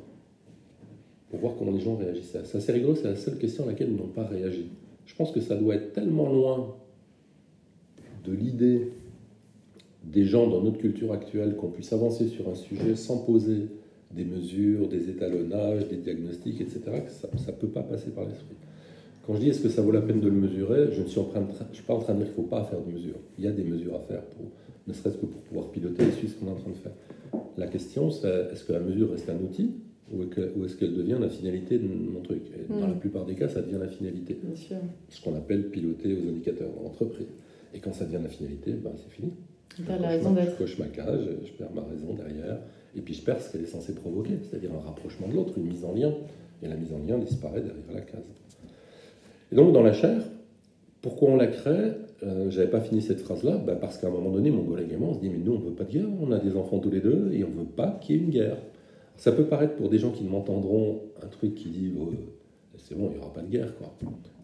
Pour 1.29 1.41
voir 1.41 1.55
comment 1.59 1.73
les 1.73 1.81
gens 1.81 1.97
réagissent 1.97 2.37
C'est 2.45 2.59
assez 2.59 2.73
rigolo, 2.73 2.95
c'est 2.95 3.09
la 3.09 3.17
seule 3.17 3.37
question 3.37 3.65
à 3.65 3.67
laquelle 3.67 3.91
ils 3.91 3.97
n'ont 3.97 4.07
pas 4.07 4.27
réagi. 4.27 4.67
Je 5.07 5.15
pense 5.17 5.33
que 5.33 5.41
ça 5.41 5.57
doit 5.57 5.75
être 5.75 5.93
tellement 5.93 6.33
loin 6.33 6.77
de 8.25 8.33
l'idée 8.33 8.93
des 10.05 10.25
gens 10.25 10.47
dans 10.47 10.63
notre 10.63 10.79
culture 10.79 11.13
actuelle 11.13 11.57
qu'on 11.57 11.71
puisse 11.71 11.93
avancer 11.93 12.29
sur 12.29 12.49
un 12.49 12.55
sujet 12.55 12.95
sans 12.95 13.19
poser 13.19 13.67
des 14.13 14.25
mesures, 14.25 14.89
des 14.89 15.09
étalonnages, 15.11 15.89
des 15.89 15.97
diagnostics, 15.97 16.61
etc., 16.61 16.81
que 17.05 17.11
ça 17.11 17.29
ne 17.29 17.57
peut 17.57 17.69
pas 17.69 17.83
passer 17.83 18.11
par 18.11 18.25
l'esprit. 18.25 18.57
Quand 19.27 19.35
je 19.35 19.41
dis 19.41 19.49
est-ce 19.51 19.63
que 19.63 19.69
ça 19.69 19.83
vaut 19.83 19.93
la 19.93 20.01
peine 20.01 20.21
de 20.21 20.29
le 20.29 20.35
mesurer, 20.35 20.93
je 20.93 21.03
ne 21.03 21.07
suis, 21.07 21.21
suis 21.73 21.83
pas 21.83 21.95
en 21.95 21.99
train 21.99 22.15
de 22.15 22.19
dire 22.19 22.27
qu'il 22.27 22.43
ne 22.43 22.49
faut 22.49 22.51
pas 22.51 22.65
faire 22.65 22.81
de 22.81 22.91
mesures. 22.91 23.19
Il 23.39 23.45
y 23.45 23.49
a 23.49 23.53
des 23.53 23.65
mesures 23.65 23.95
à 23.97 24.01
faire, 24.01 24.23
pour, 24.23 24.47
ne 24.87 24.93
serait-ce 24.93 25.17
que 25.17 25.27
pour 25.27 25.41
pouvoir 25.43 25.71
piloter 25.71 26.05
et 26.05 26.13
suivre 26.13 26.33
ce 26.33 26.39
qu'on 26.39 26.47
est 26.47 26.55
en 26.55 26.57
train 26.57 26.71
de 26.71 26.77
faire. 26.77 26.93
La 27.57 27.67
question, 27.67 28.11
c'est 28.11 28.49
est-ce 28.53 28.65
que 28.65 28.73
la 28.73 28.81
mesure 28.81 29.11
reste 29.11 29.29
un 29.29 29.37
outil 29.37 29.71
ou 30.13 30.65
est-ce 30.65 30.77
qu'elle 30.77 30.95
devient 30.95 31.19
la 31.21 31.29
finalité 31.29 31.79
de 31.79 31.87
mon 31.87 32.21
truc? 32.21 32.43
Dans 32.69 32.81
la 32.81 32.89
hmm. 32.89 32.99
plupart 32.99 33.27
des 33.27 33.37
cas, 33.37 33.49
ça 33.49 33.63
devient 33.63 33.79
la 33.81 33.89
finalité. 33.89 34.39
Ce 35.09 35.23
qu'on 35.23 35.37
appelle 35.37 35.71
piloter 35.71 36.15
aux 36.15 36.29
indicateurs 36.29 36.71
dans 36.75 36.83
l'entreprise. 36.83 37.29
Et 37.73 37.79
quand 37.79 37.93
ça 37.93 38.05
devient 38.05 38.23
la 38.23 38.29
finalité, 38.29 38.73
ben, 38.73 38.91
c'est 38.97 39.13
fini. 39.13 39.33
Je, 39.79 39.85
je 39.85 40.59
coche 40.59 40.79
ma 40.79 40.87
cage, 40.87 41.29
je 41.45 41.53
perds 41.53 41.73
ma 41.73 41.83
raison 41.83 42.15
derrière, 42.15 42.59
et 42.97 43.01
puis 43.01 43.15
je 43.15 43.23
perds 43.23 43.41
ce 43.41 43.53
qu'elle 43.53 43.63
est 43.63 43.67
censée 43.67 43.95
provoquer, 43.95 44.39
c'est-à-dire 44.43 44.73
un 44.75 44.81
rapprochement 44.81 45.29
de 45.29 45.35
l'autre, 45.35 45.57
une 45.57 45.69
mise 45.69 45.85
en 45.85 45.95
lien. 45.95 46.13
Et 46.63 46.69
la 46.69 46.77
mise 46.77 46.93
en 46.93 46.99
lien 46.99 47.17
disparaît 47.17 47.63
derrière 47.63 47.95
la 47.95 48.01
case. 48.01 48.27
Et 49.53 49.57
donc, 49.57 49.73
dans 49.73 49.83
la 49.83 49.93
chair, 49.93 50.23
pourquoi 51.03 51.31
on 51.31 51.37
la 51.37 51.47
crée 51.47 51.93
euh, 52.23 52.51
J'avais 52.51 52.71
pas 52.71 52.81
fini 52.81 53.03
cette 53.03 53.21
phrase-là, 53.21 53.57
bah, 53.57 53.75
parce 53.75 53.99
qu'à 53.99 54.07
un 54.07 54.11
moment 54.11 54.31
donné, 54.31 54.51
mon 54.51 54.65
collègue 54.65 54.93
et 54.93 54.97
moi, 54.97 55.09
on 55.11 55.15
se 55.15 55.21
dit, 55.21 55.29
mais 55.29 55.39
nous, 55.39 55.53
on 55.53 55.59
veut 55.59 55.73
pas 55.73 55.85
de 55.85 55.93
guerre, 55.93 56.09
on 56.21 56.31
a 56.33 56.39
des 56.39 56.57
enfants 56.57 56.79
tous 56.79 56.91
les 56.91 57.01
deux, 57.01 57.31
et 57.33 57.43
on 57.45 57.51
veut 57.51 57.65
pas 57.65 57.99
qu'il 58.01 58.17
y 58.17 58.19
ait 58.19 58.23
une 58.23 58.31
guerre. 58.31 58.59
Ça 59.17 59.33
peut 59.33 59.45
paraître 59.45 59.75
pour 59.75 59.89
des 59.89 59.99
gens 59.99 60.11
qui 60.11 60.25
m'entendront 60.25 61.01
un 61.23 61.27
truc 61.27 61.55
qui 61.55 61.69
dit, 61.69 61.93
oh, 61.99 62.11
c'est 62.79 62.97
bon, 62.97 63.09
il 63.11 63.15
n'y 63.15 63.19
aura 63.19 63.33
pas 63.33 63.43
de 63.43 63.51
guerre, 63.51 63.75
quoi. 63.77 63.93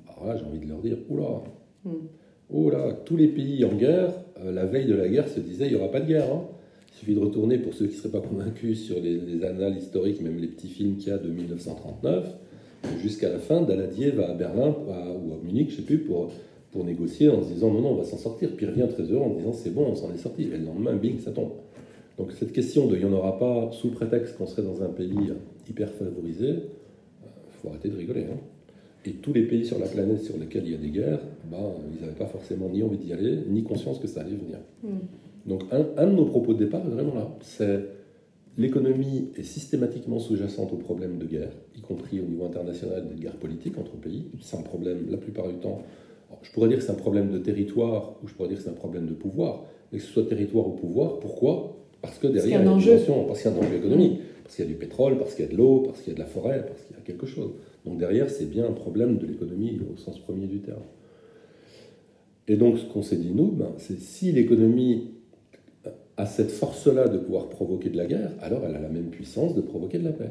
Alors 0.08 0.26
là, 0.26 0.36
j'ai 0.36 0.44
envie 0.44 0.58
de 0.58 0.68
leur 0.68 0.80
dire, 0.80 0.98
oula, 1.08 1.42
hmm. 1.84 1.90
oula, 2.50 2.92
tous 3.04 3.16
les 3.16 3.28
pays 3.28 3.64
en 3.64 3.74
guerre, 3.74 4.12
euh, 4.42 4.52
la 4.52 4.66
veille 4.66 4.86
de 4.86 4.94
la 4.94 5.08
guerre, 5.08 5.28
se 5.28 5.40
disaient, 5.40 5.66
il 5.66 5.74
n'y 5.74 5.78
aura 5.78 5.90
pas 5.90 6.00
de 6.00 6.06
guerre. 6.06 6.32
Hein. 6.32 6.42
Il 6.88 6.98
suffit 6.98 7.14
de 7.14 7.20
retourner, 7.20 7.58
pour 7.58 7.74
ceux 7.74 7.86
qui 7.86 7.96
ne 7.96 7.98
seraient 7.98 8.20
pas 8.20 8.26
convaincus, 8.26 8.84
sur 8.84 9.00
les, 9.00 9.18
les 9.18 9.44
annales 9.44 9.76
historiques, 9.76 10.20
même 10.20 10.38
les 10.38 10.48
petits 10.48 10.68
films 10.68 10.96
qu'il 10.96 11.08
y 11.08 11.12
a 11.12 11.18
de 11.18 11.28
1939 11.28 12.36
jusqu'à 13.00 13.30
la 13.30 13.38
fin, 13.38 13.62
Daladier 13.62 14.10
va 14.10 14.30
à 14.30 14.34
Berlin 14.34 14.74
ou 14.88 15.32
à 15.32 15.44
Munich, 15.44 15.70
je 15.70 15.74
ne 15.74 15.76
sais 15.80 15.86
plus, 15.86 15.98
pour, 15.98 16.30
pour 16.72 16.84
négocier 16.84 17.28
en 17.28 17.42
se 17.42 17.48
disant 17.48 17.72
non, 17.72 17.80
non, 17.80 17.90
on 17.90 17.96
va 17.96 18.04
s'en 18.04 18.18
sortir. 18.18 18.50
Puis 18.56 18.66
il 18.66 18.70
revient 18.70 18.92
très 18.92 19.04
heureux 19.04 19.24
en 19.24 19.34
disant 19.34 19.52
c'est 19.52 19.70
bon, 19.70 19.86
on 19.90 19.94
s'en 19.94 20.12
est 20.12 20.18
sorti. 20.18 20.42
Et 20.42 20.56
le 20.56 20.64
lendemain, 20.64 20.94
bing, 20.94 21.18
ça 21.18 21.30
tombe. 21.30 21.52
Donc 22.18 22.32
cette 22.32 22.52
question 22.52 22.86
de 22.86 22.96
il 22.96 23.04
n'y 23.04 23.04
en 23.04 23.12
aura 23.12 23.38
pas 23.38 23.70
sous 23.72 23.90
prétexte 23.90 24.36
qu'on 24.36 24.46
serait 24.46 24.62
dans 24.62 24.82
un 24.82 24.88
pays 24.88 25.32
hyper 25.68 25.90
favorisé, 25.90 26.48
il 26.48 26.52
euh, 26.52 27.28
faut 27.60 27.68
arrêter 27.68 27.88
de 27.88 27.96
rigoler. 27.96 28.24
Hein. 28.24 28.38
Et 29.04 29.12
tous 29.12 29.32
les 29.32 29.42
pays 29.42 29.64
sur 29.64 29.78
la 29.78 29.86
planète 29.86 30.22
sur 30.22 30.36
lesquels 30.36 30.64
il 30.64 30.72
y 30.72 30.74
a 30.74 30.78
des 30.78 30.90
guerres, 30.90 31.20
bah, 31.50 31.58
ils 31.94 32.00
n'avaient 32.00 32.18
pas 32.18 32.26
forcément 32.26 32.68
ni 32.68 32.82
envie 32.82 32.96
d'y 32.96 33.12
aller, 33.12 33.38
ni 33.48 33.62
conscience 33.62 33.98
que 33.98 34.08
ça 34.08 34.20
allait 34.20 34.30
venir. 34.30 34.58
Mm. 34.82 35.48
Donc 35.48 35.62
un, 35.70 35.86
un, 35.96 36.06
de 36.06 36.12
nos 36.12 36.24
propos 36.24 36.54
de 36.54 36.64
départ 36.64 36.80
est 36.84 36.90
vraiment 36.90 37.14
là. 37.14 37.28
C'est 37.40 37.84
L'économie 38.58 39.28
est 39.36 39.42
systématiquement 39.42 40.18
sous-jacente 40.18 40.72
aux 40.72 40.78
problèmes 40.78 41.18
de 41.18 41.26
guerre, 41.26 41.52
y 41.76 41.80
compris 41.82 42.20
au 42.20 42.24
niveau 42.24 42.46
international 42.46 43.06
des 43.06 43.20
guerres 43.20 43.36
politiques 43.36 43.76
entre 43.76 43.96
pays. 43.96 44.26
C'est 44.40 44.56
un 44.56 44.62
problème, 44.62 45.06
la 45.10 45.18
plupart 45.18 45.48
du 45.48 45.56
temps, 45.56 45.82
je 46.42 46.50
pourrais 46.52 46.68
dire 46.68 46.78
que 46.78 46.84
c'est 46.84 46.92
un 46.92 46.94
problème 46.94 47.30
de 47.30 47.38
territoire 47.38 48.14
ou 48.22 48.28
je 48.28 48.34
pourrais 48.34 48.48
dire 48.48 48.58
que 48.58 48.64
c'est 48.64 48.70
un 48.70 48.74
problème 48.74 49.06
de 49.06 49.12
pouvoir. 49.12 49.64
Mais 49.92 49.98
que 49.98 50.04
ce 50.04 50.10
soit 50.10 50.24
territoire 50.24 50.66
ou 50.66 50.72
pouvoir, 50.72 51.20
pourquoi? 51.20 51.76
Parce 52.00 52.18
que 52.18 52.26
derrière, 52.28 52.60
il 52.60 52.64
y 52.64 52.68
a, 52.68 52.72
une 52.72 53.26
parce 53.26 53.42
qu'il 53.42 53.50
y 53.50 53.54
a 53.54 53.56
un 53.56 53.60
enjeu 53.60 53.76
économique, 53.76 54.20
parce 54.42 54.56
qu'il 54.56 54.64
y 54.64 54.68
a 54.68 54.70
du 54.70 54.78
pétrole, 54.78 55.18
parce 55.18 55.34
qu'il 55.34 55.44
y 55.44 55.48
a 55.48 55.50
de 55.50 55.56
l'eau, 55.56 55.80
parce 55.80 56.00
qu'il 56.00 56.12
y 56.12 56.12
a 56.12 56.14
de 56.14 56.20
la 56.20 56.26
forêt, 56.26 56.64
parce 56.66 56.82
qu'il 56.82 56.96
y 56.96 56.98
a 56.98 57.02
quelque 57.02 57.26
chose. 57.26 57.50
Donc 57.84 57.98
derrière, 57.98 58.30
c'est 58.30 58.48
bien 58.48 58.66
un 58.66 58.72
problème 58.72 59.18
de 59.18 59.26
l'économie 59.26 59.78
au 59.92 59.96
sens 59.98 60.18
premier 60.18 60.46
du 60.46 60.60
terme. 60.60 60.82
Et 62.48 62.56
donc, 62.56 62.78
ce 62.78 62.84
qu'on 62.84 63.02
s'est 63.02 63.16
dit, 63.16 63.32
nous, 63.34 63.50
ben, 63.50 63.72
c'est 63.78 63.98
si 63.98 64.32
l'économie 64.32 65.15
a 66.16 66.26
cette 66.26 66.50
force-là 66.50 67.08
de 67.08 67.18
pouvoir 67.18 67.48
provoquer 67.48 67.90
de 67.90 67.96
la 67.96 68.06
guerre, 68.06 68.30
alors 68.40 68.62
elle 68.66 68.74
a 68.74 68.80
la 68.80 68.88
même 68.88 69.10
puissance 69.10 69.54
de 69.54 69.60
provoquer 69.60 69.98
de 69.98 70.04
la 70.04 70.12
paix. 70.12 70.30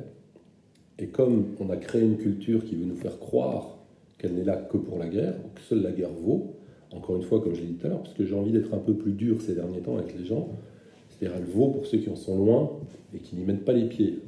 Et 0.98 1.08
comme 1.08 1.48
on 1.60 1.70
a 1.70 1.78
créé 1.78 2.02
une 2.02 2.18
culture 2.18 2.64
qui 2.66 2.76
veut 2.76 2.86
nous 2.86 2.96
faire 2.96 3.20
croire 3.20 3.78
qu'elle 4.18 4.34
n'est 4.34 4.44
là 4.44 4.56
que 4.56 4.78
pour 4.78 4.98
la 4.98 5.08
guerre, 5.08 5.36
que 5.54 5.62
seule 5.62 5.82
la 5.82 5.92
guerre 5.92 6.10
vaut, 6.24 6.54
encore 6.92 7.18
une 7.18 7.24
fois, 7.24 7.42
comme 7.42 7.54
je 7.54 7.62
l'ai 7.62 7.68
dit 7.68 7.74
tout 7.74 7.88
à 7.88 7.90
l'heure, 7.90 8.02
parce 8.02 8.14
que 8.14 8.26
j'ai 8.26 8.36
envie 8.36 8.52
d'être 8.52 8.74
un 8.74 8.80
peu 8.80 8.94
plus 8.94 9.12
dur 9.12 9.42
ces 9.42 9.54
derniers 9.54 9.82
temps 9.82 9.98
avec 9.98 10.18
les 10.18 10.26
gens, 10.26 10.48
c'est-à-dire 11.10 11.38
elle 11.38 11.46
vaut 11.46 11.68
pour 11.68 11.86
ceux 11.86 11.98
qui 11.98 12.10
en 12.10 12.16
sont 12.16 12.38
loin 12.38 12.72
et 13.14 13.20
qui 13.20 13.36
n'y 13.36 13.44
mettent 13.44 13.66
pas 13.66 13.74
les 13.74 13.86
pieds. 13.86 14.20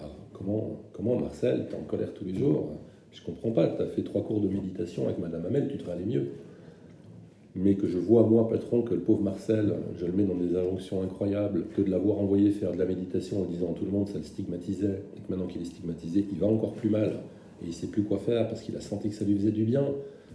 Ah, 0.00 0.06
comment, 0.32 0.80
comment 0.92 1.16
Marcel, 1.16 1.66
tu 1.68 1.76
es 1.76 1.78
en 1.78 1.82
colère 1.82 2.12
tous 2.14 2.24
les 2.24 2.34
jours? 2.34 2.70
Je 3.12 3.22
comprends 3.22 3.50
pas, 3.50 3.68
tu 3.68 3.82
as 3.82 3.86
fait 3.86 4.02
trois 4.02 4.22
cours 4.22 4.40
de 4.40 4.48
méditation 4.48 5.04
avec 5.04 5.18
Madame 5.18 5.44
Hamel, 5.46 5.68
tu 5.68 5.78
te 5.78 5.88
aller 5.90 6.04
mieux 6.04 6.28
mais 7.56 7.74
que 7.74 7.88
je 7.88 7.98
vois, 7.98 8.24
moi, 8.24 8.48
patron, 8.48 8.82
que 8.82 8.94
le 8.94 9.00
pauvre 9.00 9.22
Marcel, 9.22 9.74
je 9.98 10.06
le 10.06 10.12
mets 10.12 10.24
dans 10.24 10.36
des 10.36 10.56
injonctions 10.56 11.02
incroyables, 11.02 11.64
que 11.76 11.82
de 11.82 11.90
l'avoir 11.90 12.18
envoyé 12.18 12.50
faire 12.50 12.72
de 12.72 12.78
la 12.78 12.86
méditation 12.86 13.42
en 13.42 13.44
disant 13.44 13.72
à 13.72 13.74
tout 13.74 13.84
le 13.84 13.90
monde 13.90 14.08
ça 14.08 14.18
le 14.18 14.24
stigmatisait, 14.24 15.02
et 15.16 15.20
que 15.20 15.30
maintenant 15.30 15.46
qu'il 15.46 15.60
est 15.60 15.66
stigmatisé, 15.66 16.24
il 16.30 16.38
va 16.38 16.46
encore 16.46 16.74
plus 16.74 16.90
mal, 16.90 17.20
et 17.60 17.64
il 17.64 17.68
ne 17.68 17.72
sait 17.72 17.88
plus 17.88 18.02
quoi 18.02 18.18
faire 18.18 18.48
parce 18.48 18.62
qu'il 18.62 18.76
a 18.76 18.80
senti 18.80 19.08
que 19.08 19.14
ça 19.14 19.24
lui 19.24 19.34
faisait 19.36 19.50
du 19.50 19.64
bien. 19.64 19.84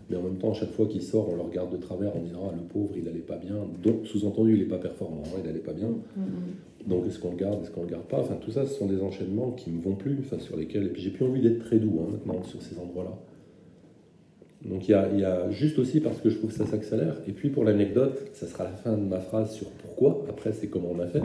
Mais 0.09 0.17
en 0.17 0.21
même 0.21 0.37
temps, 0.37 0.53
chaque 0.53 0.71
fois 0.71 0.85
qu'il 0.85 1.01
sort, 1.01 1.29
on 1.29 1.35
le 1.35 1.41
regarde 1.41 1.71
de 1.71 1.77
travers 1.77 2.15
en 2.15 2.19
disant 2.19 2.51
Ah, 2.51 2.55
le 2.55 2.61
pauvre, 2.61 2.93
il 2.95 3.05
n'allait 3.05 3.19
pas 3.19 3.37
bien. 3.37 3.55
Donc, 3.81 4.05
sous-entendu, 4.05 4.53
il 4.53 4.59
n'est 4.59 4.65
pas 4.65 4.77
performant, 4.77 5.23
il 5.39 5.43
n'allait 5.43 5.59
pas 5.59 5.73
bien. 5.73 5.87
Mm-hmm. 5.87 6.87
Donc, 6.87 7.07
est-ce 7.07 7.17
qu'on 7.17 7.31
le 7.31 7.37
garde, 7.37 7.63
est-ce 7.63 7.71
qu'on 7.71 7.81
le 7.81 7.89
garde 7.89 8.05
pas? 8.05 8.19
Enfin, 8.19 8.35
tout 8.35 8.51
ça, 8.51 8.67
ce 8.67 8.75
sont 8.75 8.85
des 8.85 9.01
enchaînements 9.01 9.51
qui 9.51 9.71
ne 9.71 9.77
me 9.77 9.81
vont 9.81 9.95
plus, 9.95 10.19
enfin, 10.19 10.37
sur 10.37 10.57
lesquels. 10.57 10.83
Et 10.83 10.89
puis, 10.89 11.01
j'ai 11.01 11.09
plus 11.09 11.25
envie 11.25 11.41
d'être 11.41 11.57
très 11.57 11.79
doux 11.79 11.99
hein, 12.01 12.11
maintenant 12.11 12.43
sur 12.43 12.61
ces 12.61 12.77
endroits-là. 12.77 13.17
Donc 14.65 14.87
il 14.89 14.91
y, 14.91 15.23
a, 15.23 15.49
juste 15.51 15.77
aussi 15.77 15.99
parce 15.99 16.19
que 16.19 16.29
je 16.29 16.37
trouve 16.37 16.49
que 16.49 16.57
ça 16.57 16.65
s'accélère. 16.65 17.17
Et 17.27 17.31
puis 17.33 17.49
pour 17.49 17.63
l'anecdote, 17.63 18.19
ça 18.33 18.47
sera 18.47 18.63
la 18.63 18.71
fin 18.71 18.97
de 18.97 19.03
ma 19.03 19.19
phrase 19.19 19.51
sur 19.53 19.69
pourquoi. 19.69 20.25
Après, 20.27 20.53
c'est 20.53 20.67
comment 20.67 20.91
on 20.91 20.99
a 20.99 21.07
fait. 21.07 21.21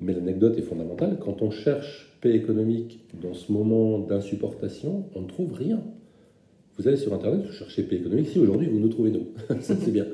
Mais 0.00 0.12
l'anecdote 0.12 0.58
est 0.58 0.62
fondamentale. 0.62 1.18
Quand 1.20 1.40
on 1.40 1.50
cherche 1.50 2.16
paix 2.20 2.34
économique 2.34 3.00
dans 3.22 3.32
ce 3.32 3.52
moment 3.52 4.00
d'insupportation, 4.00 5.04
on 5.14 5.22
ne 5.22 5.28
trouve 5.28 5.52
rien. 5.52 5.80
Vous 6.76 6.88
allez 6.88 6.96
sur 6.96 7.12
Internet, 7.14 7.46
vous 7.46 7.52
cherchez 7.52 7.84
paix 7.84 7.96
économique. 7.96 8.28
Si 8.28 8.40
aujourd'hui 8.40 8.68
vous 8.68 8.78
nous 8.78 8.88
trouvez 8.88 9.10
nous, 9.10 9.28
ça 9.60 9.76
c'est 9.76 9.92
bien. 9.92 10.06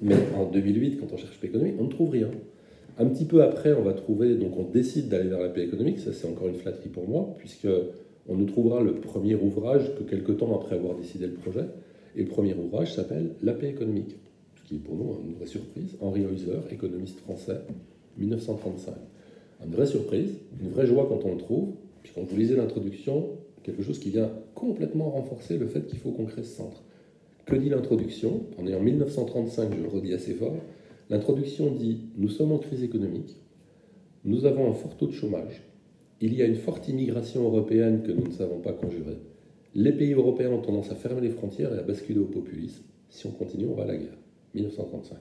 Mais 0.00 0.16
en 0.36 0.46
2008, 0.46 0.98
quand 1.00 1.12
on 1.12 1.18
cherche 1.18 1.38
paix 1.38 1.48
économique, 1.48 1.74
on 1.78 1.84
ne 1.84 1.90
trouve 1.90 2.10
rien. 2.10 2.28
Un 2.98 3.06
petit 3.06 3.24
peu 3.24 3.42
après, 3.42 3.74
on 3.74 3.82
va 3.82 3.92
trouver, 3.92 4.36
donc 4.36 4.58
on 4.58 4.64
décide 4.64 5.08
d'aller 5.08 5.28
vers 5.28 5.40
la 5.40 5.48
paix 5.48 5.64
économique. 5.64 5.98
Ça 5.98 6.12
c'est 6.14 6.26
encore 6.26 6.48
une 6.48 6.56
flatterie 6.56 6.88
pour 6.88 7.06
moi, 7.06 7.34
puisque 7.38 7.68
on 8.28 8.36
nous 8.36 8.46
trouvera 8.46 8.82
le 8.82 8.94
premier 8.94 9.34
ouvrage 9.34 9.94
que 9.98 10.02
quelque 10.02 10.32
temps 10.32 10.54
après 10.58 10.76
avoir 10.76 10.94
décidé 10.94 11.26
le 11.26 11.34
projet. 11.34 11.64
Et 12.16 12.22
le 12.22 12.28
premier 12.28 12.54
ouvrage 12.54 12.94
s'appelle 12.94 13.34
La 13.42 13.52
paix 13.52 13.68
économique, 13.68 14.16
ce 14.56 14.68
qui 14.68 14.76
est 14.76 14.78
pour 14.78 14.96
nous 14.96 15.16
une 15.24 15.34
vraie 15.34 15.46
surprise. 15.46 15.96
Henri 16.00 16.24
Heusler, 16.24 16.60
économiste 16.70 17.20
français, 17.20 17.60
1935. 18.18 18.94
Une 19.64 19.72
vraie 19.72 19.86
surprise, 19.86 20.30
une 20.60 20.70
vraie 20.70 20.86
joie 20.86 21.06
quand 21.08 21.24
on 21.24 21.34
le 21.34 21.38
trouve. 21.38 21.68
Puis 22.02 22.12
quand 22.14 22.22
vous 22.22 22.36
lisez 22.36 22.56
l'introduction, 22.56 23.28
quelque 23.62 23.82
chose 23.82 23.98
qui 23.98 24.10
vient 24.10 24.30
complètement 24.54 25.10
renforcer 25.10 25.58
le 25.58 25.66
fait 25.66 25.86
qu'il 25.86 25.98
faut 25.98 26.10
qu'on 26.10 26.24
crée 26.24 26.42
ce 26.42 26.56
centre. 26.56 26.82
Que 27.46 27.56
dit 27.56 27.68
l'introduction? 27.68 28.46
On 28.58 28.66
est 28.66 28.74
en 28.74 28.80
1935, 28.80 29.74
je 29.76 29.82
le 29.82 29.88
redis 29.88 30.14
assez 30.14 30.34
fort. 30.34 30.56
L'introduction 31.10 31.72
dit 31.72 32.02
Nous 32.16 32.28
sommes 32.28 32.52
en 32.52 32.58
crise 32.58 32.82
économique, 32.82 33.36
nous 34.24 34.44
avons 34.44 34.70
un 34.70 34.74
fort 34.74 34.96
taux 34.96 35.06
de 35.06 35.12
chômage, 35.12 35.62
il 36.20 36.34
y 36.34 36.42
a 36.42 36.44
une 36.44 36.56
forte 36.56 36.88
immigration 36.88 37.44
européenne 37.44 38.02
que 38.02 38.12
nous 38.12 38.26
ne 38.26 38.32
savons 38.32 38.58
pas 38.58 38.72
conjurer. 38.72 39.16
Les 39.74 39.92
pays 39.92 40.12
européens 40.12 40.50
ont 40.50 40.60
tendance 40.60 40.90
à 40.90 40.96
fermer 40.96 41.20
les 41.20 41.30
frontières 41.30 41.72
et 41.74 41.78
à 41.78 41.82
basculer 41.82 42.18
au 42.18 42.24
populisme. 42.24 42.82
Si 43.08 43.26
on 43.26 43.30
continue, 43.30 43.66
on 43.66 43.74
va 43.74 43.84
à 43.84 43.86
la 43.86 43.96
guerre. 43.96 44.18
1935. 44.54 45.16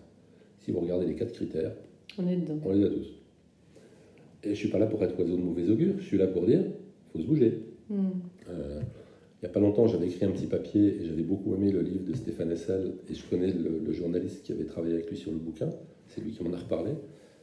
Si 0.59 0.71
vous 0.71 0.79
regardez 0.79 1.05
les 1.05 1.15
quatre 1.15 1.33
critères, 1.33 1.73
on 2.17 2.27
est 2.27 2.35
dedans. 2.35 2.59
On 2.65 2.73
les 2.73 2.83
a 2.83 2.89
tous. 2.89 3.07
Et 4.43 4.49
je 4.49 4.55
suis 4.55 4.69
pas 4.69 4.79
là 4.79 4.87
pour 4.87 5.03
être 5.03 5.17
oiseau 5.19 5.35
de 5.35 5.41
mauvais 5.41 5.69
augure, 5.69 5.95
je 5.99 6.05
suis 6.05 6.17
là 6.17 6.27
pour 6.27 6.45
dire, 6.45 6.63
faut 7.11 7.19
se 7.19 7.25
bouger. 7.25 7.61
Hmm. 7.89 8.09
Euh, 8.49 8.79
il 9.41 9.45
n'y 9.45 9.49
a 9.49 9.53
pas 9.53 9.59
longtemps, 9.59 9.87
j'avais 9.87 10.07
écrit 10.07 10.25
un 10.25 10.31
petit 10.31 10.47
papier 10.47 10.97
et 10.99 11.05
j'avais 11.05 11.23
beaucoup 11.23 11.53
aimé 11.55 11.71
le 11.71 11.81
livre 11.81 12.03
de 12.03 12.13
Stéphane 12.13 12.51
Hessel 12.51 12.93
et 13.09 13.13
je 13.13 13.23
connais 13.29 13.51
le, 13.51 13.79
le 13.85 13.91
journaliste 13.93 14.43
qui 14.43 14.51
avait 14.51 14.65
travaillé 14.65 14.95
avec 14.95 15.09
lui 15.09 15.17
sur 15.17 15.31
le 15.31 15.37
bouquin, 15.37 15.69
c'est 16.07 16.21
lui 16.21 16.31
qui 16.31 16.43
m'en 16.43 16.53
a 16.53 16.57
reparlé, 16.57 16.91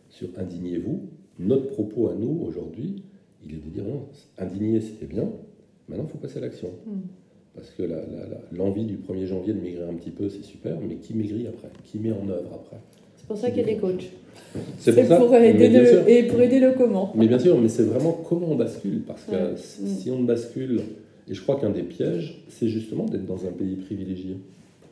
sur 0.08 0.28
Indignez-vous. 0.36 1.08
Notre 1.38 1.66
propos 1.68 2.08
à 2.08 2.14
nous 2.14 2.42
aujourd'hui, 2.46 3.02
il 3.44 3.54
est 3.54 3.58
de 3.58 3.68
dire 3.68 3.84
non, 3.84 4.08
indigner 4.38 4.80
c'était 4.80 5.06
bien, 5.06 5.30
maintenant 5.88 6.04
il 6.08 6.10
faut 6.12 6.18
passer 6.18 6.38
à 6.38 6.40
l'action. 6.42 6.68
Hmm. 6.86 7.00
Parce 7.54 7.70
que 7.70 7.82
l'envie 8.52 8.84
du 8.84 8.96
1er 8.98 9.24
janvier 9.26 9.54
de 9.54 9.60
maigrir 9.60 9.88
un 9.88 9.94
petit 9.94 10.10
peu, 10.10 10.28
c'est 10.28 10.42
super, 10.44 10.76
mais 10.86 10.96
qui 10.96 11.14
maigrit 11.14 11.46
après? 11.46 11.68
Qui 11.84 11.98
met 11.98 12.12
en 12.12 12.28
œuvre 12.28 12.50
après? 12.54 12.76
C'est 13.16 13.26
pour 13.26 13.38
ça 13.38 13.48
qu'il 13.48 13.60
y 13.60 13.62
a 13.62 13.66
des 13.74 13.76
coachs. 13.76 14.10
C'est 14.78 14.94
pour 14.94 15.04
ça. 15.06 15.16
pour 15.16 15.34
aider 15.34 15.68
le, 15.70 16.08
et 16.10 16.24
pour 16.24 16.40
aider 16.42 16.60
le 16.60 16.72
comment. 16.72 17.12
Mais 17.14 17.26
bien 17.26 17.38
sûr, 17.38 17.58
mais 17.58 17.68
c'est 17.70 17.84
vraiment 17.84 18.12
comment 18.28 18.48
on 18.50 18.56
bascule. 18.56 19.00
Parce 19.06 19.24
que 19.24 19.30
Ouais. 19.32 19.56
si 19.56 19.82
Mm. 19.82 19.86
si 19.86 20.10
on 20.10 20.22
bascule, 20.22 20.80
et 21.28 21.32
je 21.34 21.40
crois 21.40 21.58
qu'un 21.58 21.70
des 21.70 21.82
pièges, 21.82 22.42
c'est 22.48 22.68
justement 22.68 23.06
d'être 23.06 23.24
dans 23.24 23.46
un 23.46 23.52
pays 23.52 23.76
privilégié 23.76 24.36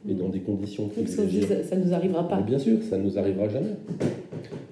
et 0.09 0.15
Mm. 0.15 0.17
dans 0.17 0.29
des 0.31 0.41
conditions 0.41 0.89
Parce 0.89 0.97
qu'on 1.17 1.23
se 1.23 1.29
dit, 1.29 1.39
privilégiées. 1.41 1.63
ça, 1.65 1.69
ça 1.69 1.77
nous 1.77 1.93
arrivera 1.93 2.27
pas. 2.27 2.39
Mais 2.39 2.45
bien 2.47 2.59
sûr, 2.59 2.83
ça 2.83 2.97
ne 2.97 3.03
nous 3.03 3.19
arrivera 3.19 3.47
jamais. 3.51 3.75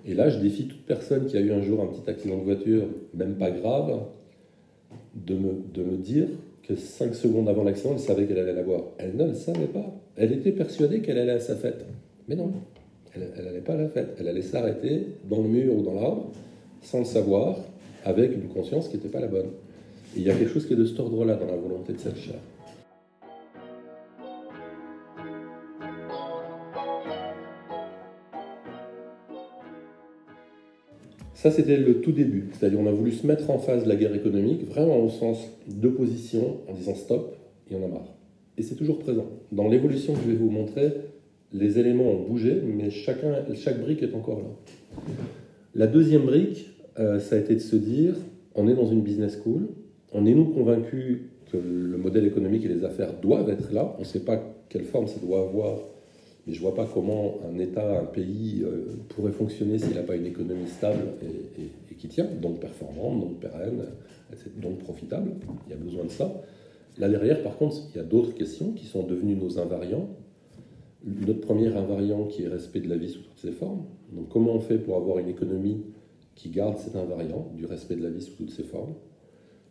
Et 0.07 0.15
là, 0.15 0.31
je 0.31 0.39
défie 0.39 0.65
toute 0.67 0.87
personne 0.87 1.27
qui 1.27 1.37
a 1.37 1.41
eu 1.41 1.53
un 1.53 1.61
jour 1.61 1.83
un 1.83 1.87
petit 1.89 2.09
accident 2.11 2.39
de 2.39 2.45
voiture, 2.45 2.85
même 3.15 3.35
pas 3.35 3.51
grave, 3.51 4.01
de 5.15 5.35
me, 5.35 5.53
de 5.75 5.83
me 5.83 5.97
dire 5.97 6.29
que 6.63 6.77
5 6.77 7.15
secondes 7.15 7.49
avant 7.49 7.65
l'accident, 7.65 7.93
elle 7.93 8.01
savait 8.01 8.27
qu'elle 8.27 8.39
allait 8.39 8.53
l'avoir. 8.53 8.83
Elle 8.99 9.17
ne 9.17 9.27
le 9.27 9.35
savait 9.35 9.67
pas. 9.67 9.93
Elle 10.17 10.33
était 10.33 10.53
persuadée 10.53 11.01
qu'elle 11.01 11.19
allait 11.19 11.33
à 11.33 11.41
sa 11.41 11.57
fête. 11.57 11.85
Mais 12.29 12.37
non, 12.37 12.53
elle 13.15 13.45
n'allait 13.45 13.61
pas 13.61 13.75
à 13.75 13.79
la 13.79 13.89
fête. 13.89 14.17
Elle 14.19 14.29
allait 14.29 14.43
s'arrêter 14.43 15.07
dans 15.29 15.43
le 15.43 15.49
mur 15.49 15.75
ou 15.75 15.83
dans 15.83 15.95
l'arbre, 15.95 16.31
sans 16.83 17.01
le 17.01 17.05
savoir, 17.05 17.59
avec 18.05 18.33
une 18.33 18.49
conscience 18.49 18.89
qui 18.89 18.97
n'était 18.97 19.09
pas 19.09 19.21
la 19.21 19.29
bonne. 19.29 19.51
Il 20.17 20.23
y 20.23 20.31
a 20.31 20.35
quelque 20.35 20.53
chose 20.53 20.67
qui 20.67 20.75
est 20.75 20.77
de 20.77 20.85
cet 20.85 21.01
ordre-là 21.01 21.37
dans 21.37 21.47
la 21.47 21.57
volonté 21.57 21.93
de 21.95 21.99
cette 21.99 22.19
chair. 22.19 22.39
Ça, 31.43 31.51
c'était 31.51 31.77
le 31.77 32.01
tout 32.01 32.13
début. 32.13 32.51
C'est-à-dire, 32.53 32.79
on 32.79 32.87
a 32.87 32.93
voulu 32.93 33.11
se 33.11 33.27
mettre 33.27 33.51
en 33.51 33.59
face 33.59 33.83
de 33.83 33.89
la 33.89 33.97
guerre 33.97 34.15
économique, 34.15 34.65
vraiment 34.65 35.05
au 35.05 35.09
sens 35.09 35.51
d'opposition, 35.67 36.59
en 36.69 36.73
disant 36.73 36.95
stop, 36.95 37.35
il 37.69 37.77
y 37.77 37.81
en 37.81 37.85
a 37.85 37.89
marre. 37.89 38.15
Et 38.57 38.63
c'est 38.63 38.77
toujours 38.77 39.01
présent. 39.01 39.27
Dans 39.51 39.67
l'évolution 39.67 40.13
que 40.15 40.21
je 40.25 40.29
vais 40.29 40.37
vous 40.37 40.51
montrer, 40.51 40.93
les 41.53 41.81
éléments 41.81 42.13
ont 42.13 42.23
bougé, 42.23 42.63
mais 42.65 42.91
chacun, 42.91 43.35
chaque 43.57 43.81
brique 43.81 44.05
est 44.05 44.15
encore 44.15 44.39
là. 44.39 45.03
La 45.75 45.89
deuxième 45.89 46.27
brique, 46.27 46.69
euh, 47.01 47.19
ça 47.19 47.35
a 47.35 47.39
été 47.41 47.57
de 47.57 47.61
se 47.61 47.75
dire, 47.75 48.15
on 48.55 48.69
est 48.69 48.75
dans 48.75 48.87
une 48.87 49.03
business 49.03 49.37
school, 49.43 49.67
on 50.13 50.27
est 50.27 50.35
nous 50.35 50.45
convaincus 50.45 51.23
que 51.51 51.57
le 51.57 51.99
modèle 51.99 52.25
économique 52.25 52.65
et 52.67 52.69
les 52.69 52.85
affaires 52.85 53.15
doivent 53.21 53.51
être 53.51 53.73
là, 53.73 53.97
on 53.97 54.03
ne 54.03 54.07
sait 54.07 54.21
pas 54.21 54.41
quelle 54.69 54.85
forme 54.85 55.09
ça 55.09 55.19
doit 55.19 55.41
avoir, 55.41 55.81
mais 56.47 56.53
je 56.55 56.59
ne 56.59 56.63
vois 56.63 56.75
pas 56.75 56.89
comment 56.93 57.37
un 57.49 57.59
État, 57.59 58.01
un 58.01 58.05
pays 58.05 58.63
euh, 58.65 58.97
pourrait 59.11 59.33
fonctionner 59.33 59.79
s'il 59.79 59.95
n'a 59.95 60.03
pas 60.03 60.17
une 60.17 60.27
économie 60.27 60.67
stable 60.67 61.03
et, 61.23 61.63
et- 61.63 61.95
qui 61.97 62.09
tient, 62.09 62.27
donc 62.41 62.59
performante, 62.59 63.21
donc 63.21 63.39
pérenne, 63.39 63.85
donc 64.61 64.79
profitable. 64.79 65.31
Il 65.69 65.71
y 65.71 65.75
a 65.75 65.77
besoin 65.79 66.05
de 66.05 66.11
ça. 66.11 66.43
Là 66.99 67.09
derrière, 67.09 67.41
par 67.45 67.57
contre, 67.59 67.77
il 67.95 67.97
y 67.97 68.01
a 68.01 68.05
d'autres 68.05 68.35
questions 68.35 68.73
qui 68.73 68.87
sont 68.87 69.05
devenues 69.05 69.37
nos 69.37 69.61
invariants. 69.61 70.09
Notre 71.05 71.41
premier 71.41 71.69
invariant 71.69 72.25
qui 72.25 72.43
est 72.43 72.49
respect 72.49 72.81
de 72.81 72.89
la 72.89 72.97
vie 72.97 73.09
sous 73.09 73.21
toutes 73.21 73.39
ses 73.39 73.53
formes. 73.53 73.85
Donc 74.13 74.29
comment 74.31 74.53
on 74.55 74.61
fait 74.61 74.79
pour 74.79 74.97
avoir 74.97 75.19
une 75.19 75.29
économie 75.29 75.83
qui 76.35 76.49
garde 76.51 76.77
cet 76.79 76.97
invariant 76.97 77.53
du 77.57 77.67
respect 77.67 77.95
de 77.95 78.03
la 78.03 78.11
vie 78.11 78.23
sous 78.23 78.33
toutes 78.35 78.51
ses 78.51 78.65
formes? 78.65 78.95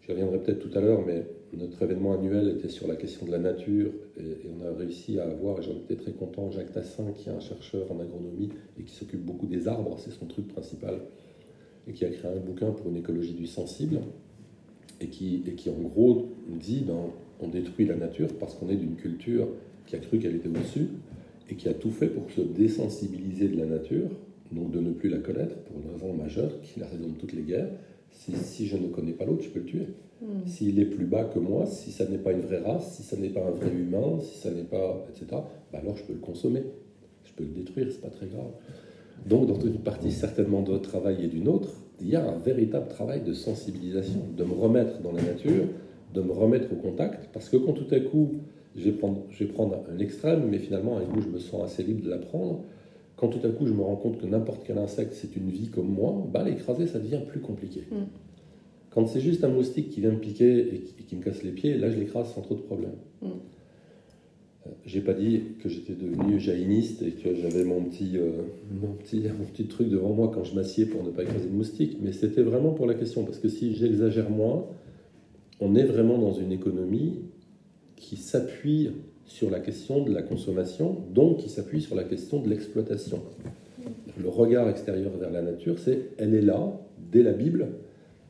J'y 0.04 0.12
reviendrai 0.14 0.40
peut-être 0.40 0.60
tout 0.60 0.78
à 0.78 0.82
l'heure, 0.82 1.02
mais 1.06 1.26
notre 1.58 1.82
événement 1.84 2.14
annuel 2.14 2.48
était 2.50 2.70
sur 2.70 2.88
la 2.88 2.96
question 2.96 3.26
de 3.26 3.32
la 3.32 3.40
nature 3.40 3.92
et, 4.18 4.38
on 4.50 4.66
a 4.66 4.74
réussi 4.74 5.20
à 5.20 5.26
avoir, 5.26 5.60
et 5.60 5.64
j'en 5.64 5.74
étais 5.74 5.96
très 5.96 6.14
content, 6.14 6.50
Jacques 6.52 6.72
Tassin, 6.72 7.12
qui 7.14 7.30
est 7.30 7.32
un 7.32 7.40
chercheur 7.40 7.92
en 7.92 8.00
agronomie 8.00 8.50
et 8.80 8.84
qui 8.84 8.94
s'occupe 8.94 9.24
beaucoup 9.26 9.48
des 9.48 9.68
arbres, 9.68 9.98
c'est 10.00 10.12
son 10.12 10.26
truc 10.26 10.48
principal, 10.48 11.02
et 11.88 11.94
qui 11.94 12.06
a 12.06 12.10
créé 12.10 12.32
un 12.32 12.40
bouquin 12.40 12.72
pour 12.72 12.90
une 12.90 12.98
écologie 12.98 13.34
du 13.34 13.48
sensible, 13.48 14.00
et 15.02 15.08
qui, 15.08 15.44
et 15.48 15.54
qui 15.54 15.70
en 15.70 15.80
gros 15.82 16.30
dit 16.48 16.84
ben, 16.88 17.10
on 17.42 17.48
détruit 17.48 17.86
la 17.86 17.96
nature 17.96 18.30
parce 18.40 18.54
qu'on 18.56 18.70
est 18.70 18.76
d'une 18.76 18.96
culture 18.96 19.48
qui 19.88 19.96
a 19.96 20.00
cru 20.00 20.20
qu'elle 20.20 20.36
était 20.36 20.48
au-dessus 20.48 20.90
et 21.50 21.56
qui 21.56 21.68
a 21.68 21.74
tout 21.74 21.92
fait 21.92 22.08
pour 22.08 22.30
se 22.32 22.42
désensibiliser 22.42 23.50
de 23.50 23.58
la 23.58 23.66
nature, 23.66 24.10
donc 24.52 24.72
de 24.72 24.80
ne 24.80 24.92
plus 24.92 25.10
la 25.10 25.18
connaître, 25.18 25.56
pour 25.64 25.82
une 25.82 25.92
raison 25.92 26.14
majeure, 26.14 26.62
qui 26.62 26.80
est 26.80 26.84
la 26.84 26.88
raison 26.88 27.10
de 27.10 27.18
toutes 27.18 27.34
les 27.34 27.42
guerres. 27.42 27.70
Si, 28.12 28.36
si 28.36 28.68
je 28.68 28.78
ne 28.78 28.88
connais 28.88 29.14
pas 29.14 29.26
l'autre, 29.26 29.44
je 29.44 29.50
peux 29.50 29.60
le 29.60 29.66
tuer. 29.66 29.88
Hmm. 30.22 30.46
S'il 30.46 30.80
est 30.80 30.86
plus 30.86 31.06
bas 31.06 31.24
que 31.24 31.40
moi, 31.40 31.66
si 31.66 31.92
ça 31.92 32.06
n'est 32.08 32.20
pas 32.20 32.32
une 32.32 32.42
vraie 32.42 32.60
race, 32.60 32.96
si 32.96 33.04
ça 33.04 33.18
n'est 33.18 33.30
pas 33.30 33.42
un 33.42 33.52
vrai 33.52 33.72
humain, 33.72 34.20
si 34.22 34.38
ça 34.38 34.52
n'est 34.52 34.64
pas, 34.64 35.06
etc., 35.10 35.26
bah 35.72 35.80
alors 35.80 35.98
je 35.98 36.04
peux 36.04 36.14
le 36.14 36.20
consommer. 36.20 36.64
Je 37.24 37.32
peux 37.34 37.44
le 37.44 37.50
détruire, 37.50 37.88
c'est 37.90 38.02
pas 38.02 38.10
très 38.10 38.28
grave. 38.28 38.52
Donc, 39.26 39.48
dans 39.48 39.60
une 39.60 39.80
partie 39.80 40.12
certainement 40.12 40.62
de 40.62 40.72
votre 40.72 40.90
travail 40.90 41.24
et 41.24 41.28
d'une 41.28 41.48
autre, 41.48 41.70
il 42.02 42.10
y 42.10 42.16
a 42.16 42.28
un 42.28 42.38
véritable 42.38 42.88
travail 42.88 43.22
de 43.22 43.34
sensibilisation, 43.34 44.22
de 44.36 44.44
me 44.44 44.54
remettre 44.54 45.00
dans 45.02 45.12
la 45.12 45.22
nature, 45.22 45.66
de 46.14 46.22
me 46.22 46.32
remettre 46.32 46.72
au 46.74 46.76
contact, 46.76 47.30
parce 47.32 47.50
que 47.50 47.58
quand 47.58 47.74
tout 47.74 47.94
à 47.94 48.00
coup, 48.00 48.32
je 48.76 48.86
vais 48.86 48.92
prendre, 48.92 49.24
je 49.30 49.44
vais 49.44 49.52
prendre 49.52 49.84
un 49.92 50.00
extrême, 50.00 50.48
mais 50.50 50.58
finalement, 50.58 50.98
un 50.98 51.06
coup, 51.06 51.22
je 51.22 51.28
me 51.28 51.40
sens 51.40 51.64
assez 51.64 51.84
libre 51.84 52.04
de 52.04 52.10
l'apprendre. 52.10 52.64
Quand 53.22 53.28
tout 53.28 53.46
à 53.46 53.52
coup, 53.52 53.68
je 53.68 53.74
me 53.74 53.84
rends 53.84 53.98
compte 53.98 54.18
que 54.18 54.26
n'importe 54.26 54.64
quel 54.66 54.80
insecte, 54.80 55.14
c'est 55.14 55.36
une 55.36 55.52
vie 55.52 55.68
comme 55.68 55.90
moi, 55.90 56.28
bah, 56.34 56.44
l'écraser, 56.44 56.88
ça 56.88 56.98
devient 56.98 57.20
plus 57.28 57.40
compliqué. 57.40 57.82
Mm. 57.92 58.06
Quand 58.90 59.06
c'est 59.06 59.22
juste 59.22 59.44
un 59.44 59.50
moustique 59.50 59.92
qui 59.92 60.02
vient 60.02 60.10
me 60.10 60.18
piquer 60.18 60.74
et 60.74 60.80
qui, 60.80 60.96
et 61.00 61.04
qui 61.04 61.16
me 61.16 61.22
casse 61.22 61.44
les 61.44 61.52
pieds, 61.52 61.78
là, 61.78 61.92
je 61.92 62.00
l'écrase 62.00 62.34
sans 62.34 62.42
trop 62.42 62.56
de 62.56 62.62
problème. 62.62 62.96
Mm. 63.22 63.28
Euh, 63.28 64.70
J'ai 64.88 65.02
pas 65.02 65.14
dit 65.14 65.40
que 65.62 65.70
j'étais 65.70 65.94
devenu 65.94 66.40
jaïniste 66.40 67.04
et 67.04 67.12
que 67.12 67.36
j'avais 67.36 67.64
mon 67.64 67.84
petit, 67.84 68.18
euh, 68.18 68.42
mon, 68.72 68.94
petit, 68.94 69.20
mon 69.20 69.46
petit 69.46 69.66
truc 69.66 69.88
devant 69.90 70.14
moi 70.14 70.32
quand 70.34 70.44
je 70.44 70.56
m'assieds 70.56 70.88
pour 70.88 71.04
ne 71.04 71.12
pas 71.12 71.22
écraser 71.22 71.46
le 71.46 71.56
moustique, 71.56 72.00
mais 72.02 72.14
c'était 72.14 72.42
vraiment 72.42 72.72
pour 72.72 72.88
la 72.88 72.96
question, 72.96 73.24
parce 73.24 73.38
que 73.38 73.50
si 73.50 73.76
j'exagère 73.76 74.32
moins, 74.32 74.66
on 75.60 75.76
est 75.76 75.86
vraiment 75.86 76.18
dans 76.18 76.34
une 76.34 76.52
économie 76.52 77.20
qui 77.96 78.18
s'appuie 78.18 78.90
sur 79.32 79.50
la 79.50 79.62
question 79.62 80.04
de 80.04 80.14
la 80.14 80.22
consommation, 80.22 80.98
donc 81.14 81.38
qui 81.38 81.50
s'appuie 81.50 81.82
sur 81.82 81.96
la 81.96 82.04
question 82.04 82.42
de 82.42 82.50
l'exploitation. 82.50 83.20
Le 84.22 84.28
regard 84.28 84.70
extérieur 84.70 85.12
vers 85.18 85.32
la 85.32 85.42
nature, 85.42 85.80
c'est 85.80 86.10
elle 86.18 86.36
est 86.36 86.42
là, 86.42 86.80
dès 87.12 87.24
la 87.24 87.32
Bible, 87.32 87.70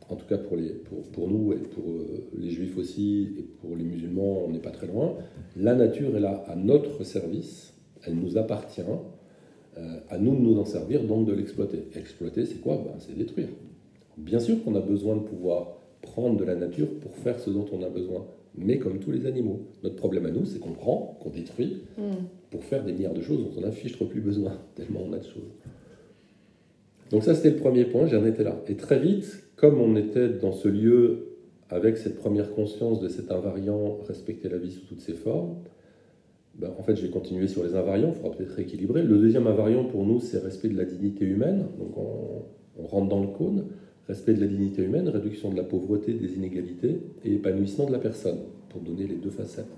en 0.09 0.15
tout 0.15 0.27
cas 0.27 0.37
pour, 0.37 1.27
nous 1.27 1.53
et 1.53 1.57
pour 1.57 1.89
euh, 1.89 2.27
les 2.37 2.51
juifs 2.51 2.77
aussi, 2.77 3.29
et 3.39 3.41
pour 3.61 3.75
les 3.75 3.83
musulmans, 3.83 4.43
on 4.45 4.51
n'est 4.51 4.59
pas 4.59 4.69
très 4.69 4.87
loin. 4.87 5.15
La 5.55 5.73
nature 5.73 6.15
est 6.15 6.19
là 6.19 6.45
à 6.47 6.55
notre 6.55 7.03
service, 7.03 7.73
elle 8.05 8.15
nous 8.15 8.37
appartient, 8.37 8.81
euh, 8.81 9.99
à 10.09 10.17
nous 10.19 10.35
de 10.35 10.41
nous 10.41 10.59
en 10.59 10.65
servir, 10.65 11.03
donc 11.03 11.25
de 11.25 11.33
l'exploiter. 11.33 11.83
Exploiter, 11.95 12.45
c'est 12.45 12.61
quoi? 12.61 12.75
Ben, 12.75 12.93
C'est 12.99 13.17
détruire. 13.17 13.49
Bien 14.17 14.39
sûr 14.39 14.63
qu'on 14.63 14.75
a 14.75 14.81
besoin 14.81 15.15
de 15.15 15.21
pouvoir 15.21 15.77
prendre 16.01 16.37
de 16.37 16.43
la 16.43 16.55
nature 16.55 16.87
pour 16.99 17.15
faire 17.15 17.39
ce 17.39 17.49
dont 17.49 17.65
on 17.71 17.81
a 17.81 17.89
besoin, 17.89 18.25
mais 18.55 18.77
comme 18.79 18.99
tous 18.99 19.11
les 19.11 19.25
animaux. 19.25 19.61
Notre 19.83 19.95
problème 19.95 20.25
à 20.25 20.31
nous, 20.31 20.45
c'est 20.45 20.59
qu'on 20.59 20.73
prend, 20.73 21.17
qu'on 21.21 21.29
détruit, 21.29 21.83
Hmm. 21.97 22.25
pour 22.49 22.63
faire 22.63 22.83
des 22.83 22.91
milliards 22.93 23.13
de 23.13 23.21
choses 23.21 23.39
dont 23.39 23.51
on 23.57 23.61
n'a 23.61 23.71
fichtre 23.71 24.05
plus 24.05 24.21
besoin, 24.21 24.57
tellement 24.75 25.01
on 25.07 25.13
a 25.13 25.19
de 25.19 25.23
choses. 25.23 25.51
Donc 27.11 27.23
ça, 27.23 27.35
c'était 27.35 27.51
le 27.51 27.57
premier 27.57 27.85
point, 27.85 28.07
j'en 28.07 28.25
étais 28.25 28.43
là. 28.43 28.61
Et 28.67 28.75
très 28.75 28.99
vite, 28.99 29.43
comme 29.55 29.79
on 29.81 29.95
était 29.95 30.29
dans 30.29 30.51
ce 30.51 30.67
lieu 30.67 31.27
avec 31.69 31.97
cette 31.97 32.17
première 32.17 32.53
conscience 32.53 32.99
de 32.99 33.07
cet 33.07 33.31
invariant, 33.31 33.97
respecter 34.07 34.49
la 34.49 34.57
vie 34.57 34.71
sous 34.71 34.85
toutes 34.85 35.01
ses 35.01 35.13
formes, 35.13 35.55
ben, 36.55 36.69
en 36.77 36.83
fait, 36.83 36.95
je 36.97 37.01
vais 37.03 37.09
continuer 37.09 37.47
sur 37.47 37.63
les 37.63 37.75
invariants, 37.75 38.09
il 38.09 38.15
faudra 38.15 38.35
peut-être 38.35 38.51
rééquilibrer. 38.51 39.03
Le 39.03 39.17
deuxième 39.17 39.47
invariant 39.47 39.85
pour 39.85 40.05
nous, 40.05 40.19
c'est 40.19 40.39
respect 40.39 40.67
de 40.67 40.77
la 40.77 40.83
dignité 40.85 41.25
humaine. 41.25 41.65
Donc 41.79 41.97
on, 41.97 42.43
on 42.77 42.85
rentre 42.85 43.07
dans 43.09 43.21
le 43.21 43.27
cône. 43.27 43.65
Respect 44.11 44.33
de 44.33 44.41
la 44.41 44.47
dignité 44.47 44.83
humaine, 44.83 45.07
réduction 45.07 45.51
de 45.51 45.55
la 45.55 45.63
pauvreté, 45.63 46.11
des 46.11 46.33
inégalités 46.33 46.99
et 47.23 47.35
épanouissement 47.35 47.85
de 47.85 47.93
la 47.93 47.97
personne, 47.97 48.39
pour 48.67 48.81
donner 48.81 49.07
les 49.07 49.15
deux 49.15 49.29
facettes. 49.29 49.71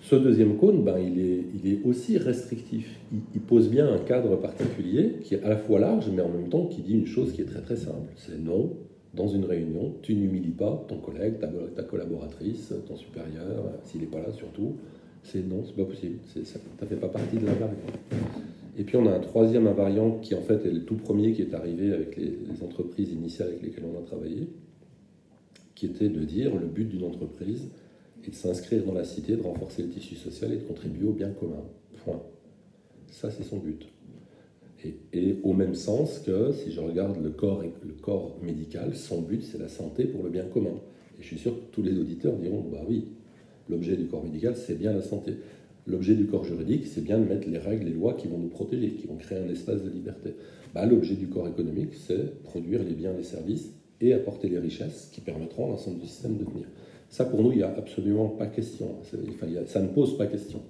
Ce 0.00 0.14
deuxième 0.14 0.56
cône, 0.56 0.84
ben, 0.84 0.98
il, 1.00 1.66
est, 1.66 1.84
aussi 1.84 2.16
restrictif. 2.16 3.00
Il, 3.34 3.40
pose 3.40 3.70
bien 3.70 3.92
un 3.92 3.98
cadre 3.98 4.36
particulier 4.36 5.16
qui 5.24 5.34
est 5.34 5.42
à 5.42 5.48
la 5.48 5.56
fois 5.56 5.80
large, 5.80 6.08
mais 6.14 6.22
en 6.22 6.28
même 6.28 6.48
temps 6.48 6.66
qui 6.66 6.80
dit 6.80 6.94
une 6.94 7.06
chose 7.06 7.32
qui 7.32 7.40
est 7.40 7.46
très 7.46 7.60
très 7.60 7.74
simple. 7.74 8.12
C'est 8.14 8.38
non, 8.38 8.76
dans 9.14 9.26
une 9.26 9.46
réunion, 9.46 9.96
tu 10.00 10.14
n'humilies 10.14 10.52
pas 10.52 10.84
ton 10.86 10.98
collègue, 10.98 11.40
ta, 11.74 11.82
collaboratrice, 11.82 12.72
ton 12.86 12.94
supérieur, 12.94 13.64
s'il 13.82 14.02
n'est 14.02 14.06
pas 14.06 14.20
là 14.20 14.30
surtout. 14.32 14.76
C'est 15.24 15.44
non, 15.44 15.64
c'est 15.66 15.74
pas 15.74 15.86
possible. 15.86 16.18
Ça 16.24 16.60
ne 16.82 16.86
fait 16.86 16.94
pas 16.94 17.08
partie 17.08 17.36
de 17.36 17.46
l'invariant. 17.46 17.74
Et 18.78 18.84
puis 18.84 18.96
on 18.96 19.06
a 19.06 19.10
un 19.10 19.20
troisième 19.20 19.66
invariant 19.66 20.18
qui 20.20 20.36
en 20.36 20.40
fait 20.40 20.64
est 20.64 20.70
le 20.70 20.84
tout 20.84 20.94
premier 20.94 21.32
qui 21.32 21.42
est 21.42 21.52
arrivé 21.52 21.92
avec 21.92 22.16
les, 22.16 22.32
entreprises 22.62 23.10
initiales 23.12 23.48
avec 23.48 23.62
lesquelles 23.62 23.84
on 23.92 23.98
a 23.98 24.02
travaillé, 24.02 24.48
qui 25.74 25.86
était 25.86 26.08
de 26.08 26.20
dire 26.20 26.56
le 26.56 26.66
but 26.66 26.88
d'une 26.88 27.04
entreprise 27.04 27.68
est 28.24 28.30
de 28.30 28.34
s'inscrire 28.34 28.84
dans 28.84 28.94
la 28.94 29.04
cité, 29.04 29.36
de 29.36 29.42
renforcer 29.42 29.82
le 29.82 29.88
tissu 29.88 30.14
social 30.14 30.52
et 30.52 30.56
de 30.56 30.62
contribuer 30.62 31.08
au 31.08 31.12
bien 31.12 31.30
commun. 31.30 31.62
Point. 32.04 32.22
Ça, 33.10 33.30
c'est 33.30 33.42
son 33.42 33.58
but. 33.58 33.86
Et, 34.84 34.94
et 35.12 35.36
au 35.42 35.54
même 35.54 35.74
sens 35.74 36.20
que 36.20 36.52
si 36.52 36.70
je 36.70 36.80
regarde 36.80 37.20
le 37.22 37.30
corps, 37.30 37.62
le 37.62 37.94
corps 37.94 38.36
médical, 38.42 38.94
son 38.94 39.22
but 39.22 39.42
c'est 39.42 39.58
la 39.58 39.68
santé 39.68 40.04
pour 40.04 40.22
le 40.22 40.30
bien 40.30 40.44
commun. 40.44 40.74
Et 41.18 41.22
je 41.22 41.26
suis 41.26 41.38
sûr 41.38 41.54
que 41.54 41.72
tous 41.72 41.82
les 41.82 41.98
auditeurs 41.98 42.36
diront 42.36 42.64
bah 42.70 42.84
oui, 42.88 43.08
l'objet 43.68 43.96
du 43.96 44.06
corps 44.06 44.22
médical 44.22 44.54
c'est 44.56 44.78
bien 44.78 44.92
la 44.92 45.02
santé. 45.02 45.34
L'objet 45.88 46.14
du 46.14 46.26
corps 46.26 46.44
juridique, 46.44 46.86
c'est 46.86 47.02
bien 47.02 47.18
de 47.18 47.24
mettre 47.24 47.48
les 47.48 47.58
règles, 47.58 47.86
les 47.86 47.92
lois 47.92 48.12
qui 48.12 48.28
vont 48.28 48.38
nous 48.38 48.48
protéger, 48.48 48.90
qui 48.90 49.06
vont 49.06 49.16
créer 49.16 49.38
un 49.38 49.48
espace 49.48 49.82
de 49.82 49.88
liberté. 49.88 50.34
Bah, 50.74 50.84
L'objet 50.84 51.14
du 51.14 51.28
corps 51.28 51.48
économique, 51.48 51.94
c'est 51.94 52.42
produire 52.42 52.82
les 52.82 52.92
biens, 52.92 53.14
les 53.16 53.22
services 53.22 53.72
et 54.00 54.12
apporter 54.12 54.48
les 54.48 54.58
richesses 54.58 55.08
qui 55.12 55.22
permettront 55.22 55.66
à 55.66 55.68
l'ensemble 55.70 55.98
du 55.98 56.06
système 56.06 56.36
de 56.36 56.44
tenir. 56.44 56.66
Ça, 57.08 57.24
pour 57.24 57.42
nous, 57.42 57.52
il 57.52 57.58
n'y 57.58 57.62
a 57.62 57.74
absolument 57.74 58.28
pas 58.28 58.46
question. 58.46 58.96
Ça 59.66 59.80
ne 59.80 59.88
pose 59.88 60.18
pas 60.18 60.26
question. 60.26 60.60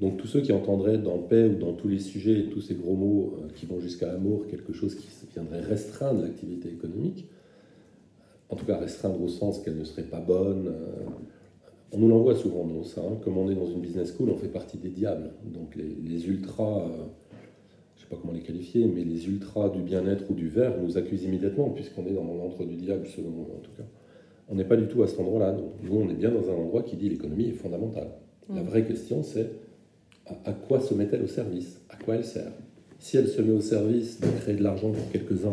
Donc 0.00 0.18
tous 0.18 0.26
ceux 0.26 0.40
qui 0.40 0.52
entendraient 0.52 0.98
dans 0.98 1.18
paix 1.18 1.46
ou 1.46 1.54
dans 1.54 1.72
tous 1.72 1.88
les 1.88 2.00
sujets, 2.00 2.48
tous 2.50 2.60
ces 2.60 2.74
gros 2.74 2.96
mots 2.96 3.38
euh, 3.38 3.48
qui 3.54 3.64
vont 3.64 3.80
jusqu'à 3.80 4.12
amour, 4.12 4.46
quelque 4.48 4.72
chose 4.72 4.94
qui 4.96 5.08
viendrait 5.32 5.60
restreindre 5.60 6.20
l'activité 6.20 6.68
économique, 6.68 7.28
en 8.48 8.56
tout 8.56 8.66
cas 8.66 8.76
restreindre 8.76 9.22
au 9.22 9.28
sens 9.28 9.60
qu'elle 9.60 9.78
ne 9.78 9.84
serait 9.84 10.02
pas 10.02 10.20
bonne, 10.20 10.66
euh, 10.66 11.06
on 11.92 11.98
nous 11.98 12.08
l'envoie 12.08 12.34
souvent, 12.34 12.64
nous, 12.64 12.84
ça. 12.84 13.00
Hein. 13.00 13.18
Comme 13.22 13.38
on 13.38 13.50
est 13.50 13.54
dans 13.54 13.66
une 13.66 13.80
business 13.80 14.12
school, 14.14 14.30
on 14.30 14.36
fait 14.36 14.48
partie 14.48 14.78
des 14.78 14.88
diables. 14.88 15.30
Donc 15.44 15.76
les, 15.76 16.26
ultras, 16.26 16.82
euh, 16.82 16.88
je 17.96 18.00
ne 18.00 18.04
sais 18.04 18.06
pas 18.10 18.16
comment 18.20 18.32
les 18.32 18.40
qualifier, 18.40 18.86
mais 18.86 19.04
les 19.04 19.28
ultras 19.28 19.68
du 19.68 19.80
bien-être 19.80 20.30
ou 20.30 20.34
du 20.34 20.48
vert 20.48 20.74
nous 20.80 20.98
accusent 20.98 21.24
immédiatement, 21.24 21.70
puisqu'on 21.70 22.06
est 22.06 22.12
dans 22.12 22.24
l'entre 22.24 22.64
du 22.64 22.76
diable, 22.76 23.06
selon 23.06 23.30
nous, 23.30 23.42
en 23.42 23.60
tout 23.62 23.72
cas. 23.76 23.84
On 24.48 24.56
n'est 24.56 24.64
pas 24.64 24.76
du 24.76 24.88
tout 24.88 25.02
à 25.02 25.06
cet 25.06 25.20
endroit-là. 25.20 25.56
Nous, 25.82 25.96
on 25.96 26.08
est 26.08 26.14
bien 26.14 26.30
dans 26.30 26.50
un 26.50 26.54
endroit 26.54 26.82
qui 26.82 26.96
dit 26.96 27.08
l'économie 27.08 27.48
est 27.48 27.52
fondamentale. 27.52 28.10
La 28.52 28.62
mm. 28.62 28.66
vraie 28.66 28.84
question, 28.84 29.22
c'est 29.22 29.50
à 30.44 30.52
quoi 30.52 30.80
se 30.80 30.94
met-elle 30.94 31.22
au 31.22 31.28
service? 31.28 31.80
À 31.88 31.96
quoi 31.96 32.16
elle 32.16 32.24
sert? 32.24 32.52
Si 33.04 33.18
elle 33.18 33.28
se 33.28 33.42
met 33.42 33.52
au 33.52 33.60
service 33.60 34.18
de 34.18 34.28
créer 34.40 34.54
de 34.54 34.62
l'argent 34.62 34.90
pour 34.90 35.10
quelques-uns 35.10 35.52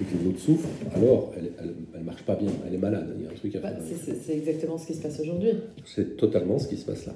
et 0.00 0.04
que 0.04 0.20
les 0.20 0.30
autres 0.30 0.40
souffrent, 0.40 0.68
alors 0.96 1.32
elle 1.36 2.00
ne 2.00 2.04
marche 2.04 2.24
pas 2.24 2.34
bien, 2.34 2.50
elle 2.66 2.74
est 2.74 2.78
malade, 2.78 3.14
il 3.16 3.22
y 3.22 3.28
a 3.28 3.30
un 3.30 3.34
truc 3.34 3.54
à 3.54 3.60
bah, 3.60 3.68
C'est 3.80 4.36
exactement 4.36 4.76
ce 4.78 4.88
qui 4.88 4.94
se 4.94 5.02
passe 5.02 5.20
aujourd'hui. 5.20 5.52
C'est 5.84 6.16
totalement 6.16 6.58
ce 6.58 6.66
qui 6.66 6.76
se 6.76 6.84
passe 6.84 7.06
là. 7.06 7.12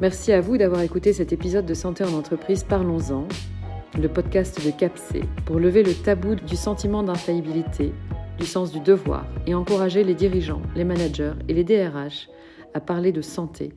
Merci 0.00 0.30
à 0.30 0.40
vous 0.40 0.56
d'avoir 0.56 0.82
écouté 0.82 1.12
cet 1.12 1.32
épisode 1.32 1.66
de 1.66 1.74
Santé 1.74 2.04
en 2.04 2.12
entreprise 2.12 2.62
Parlons-en, 2.62 3.26
le 4.00 4.08
podcast 4.08 4.64
de 4.64 4.70
CAPC, 4.70 5.24
pour 5.44 5.58
lever 5.58 5.82
le 5.82 5.94
tabou 5.94 6.36
du 6.36 6.54
sentiment 6.54 7.02
d'infaillibilité, 7.02 7.90
du 8.38 8.46
sens 8.46 8.70
du 8.70 8.78
devoir 8.78 9.26
et 9.48 9.56
encourager 9.56 10.04
les 10.04 10.14
dirigeants, 10.14 10.62
les 10.76 10.84
managers 10.84 11.32
et 11.48 11.54
les 11.54 11.64
DRH 11.64 12.28
à 12.74 12.78
parler 12.78 13.10
de 13.10 13.20
santé, 13.20 13.72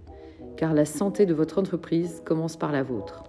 car 0.56 0.76
la 0.76 0.86
santé 0.86 1.26
de 1.26 1.34
votre 1.34 1.58
entreprise 1.58 2.22
commence 2.24 2.58
par 2.58 2.72
la 2.72 2.84
vôtre. 2.84 3.24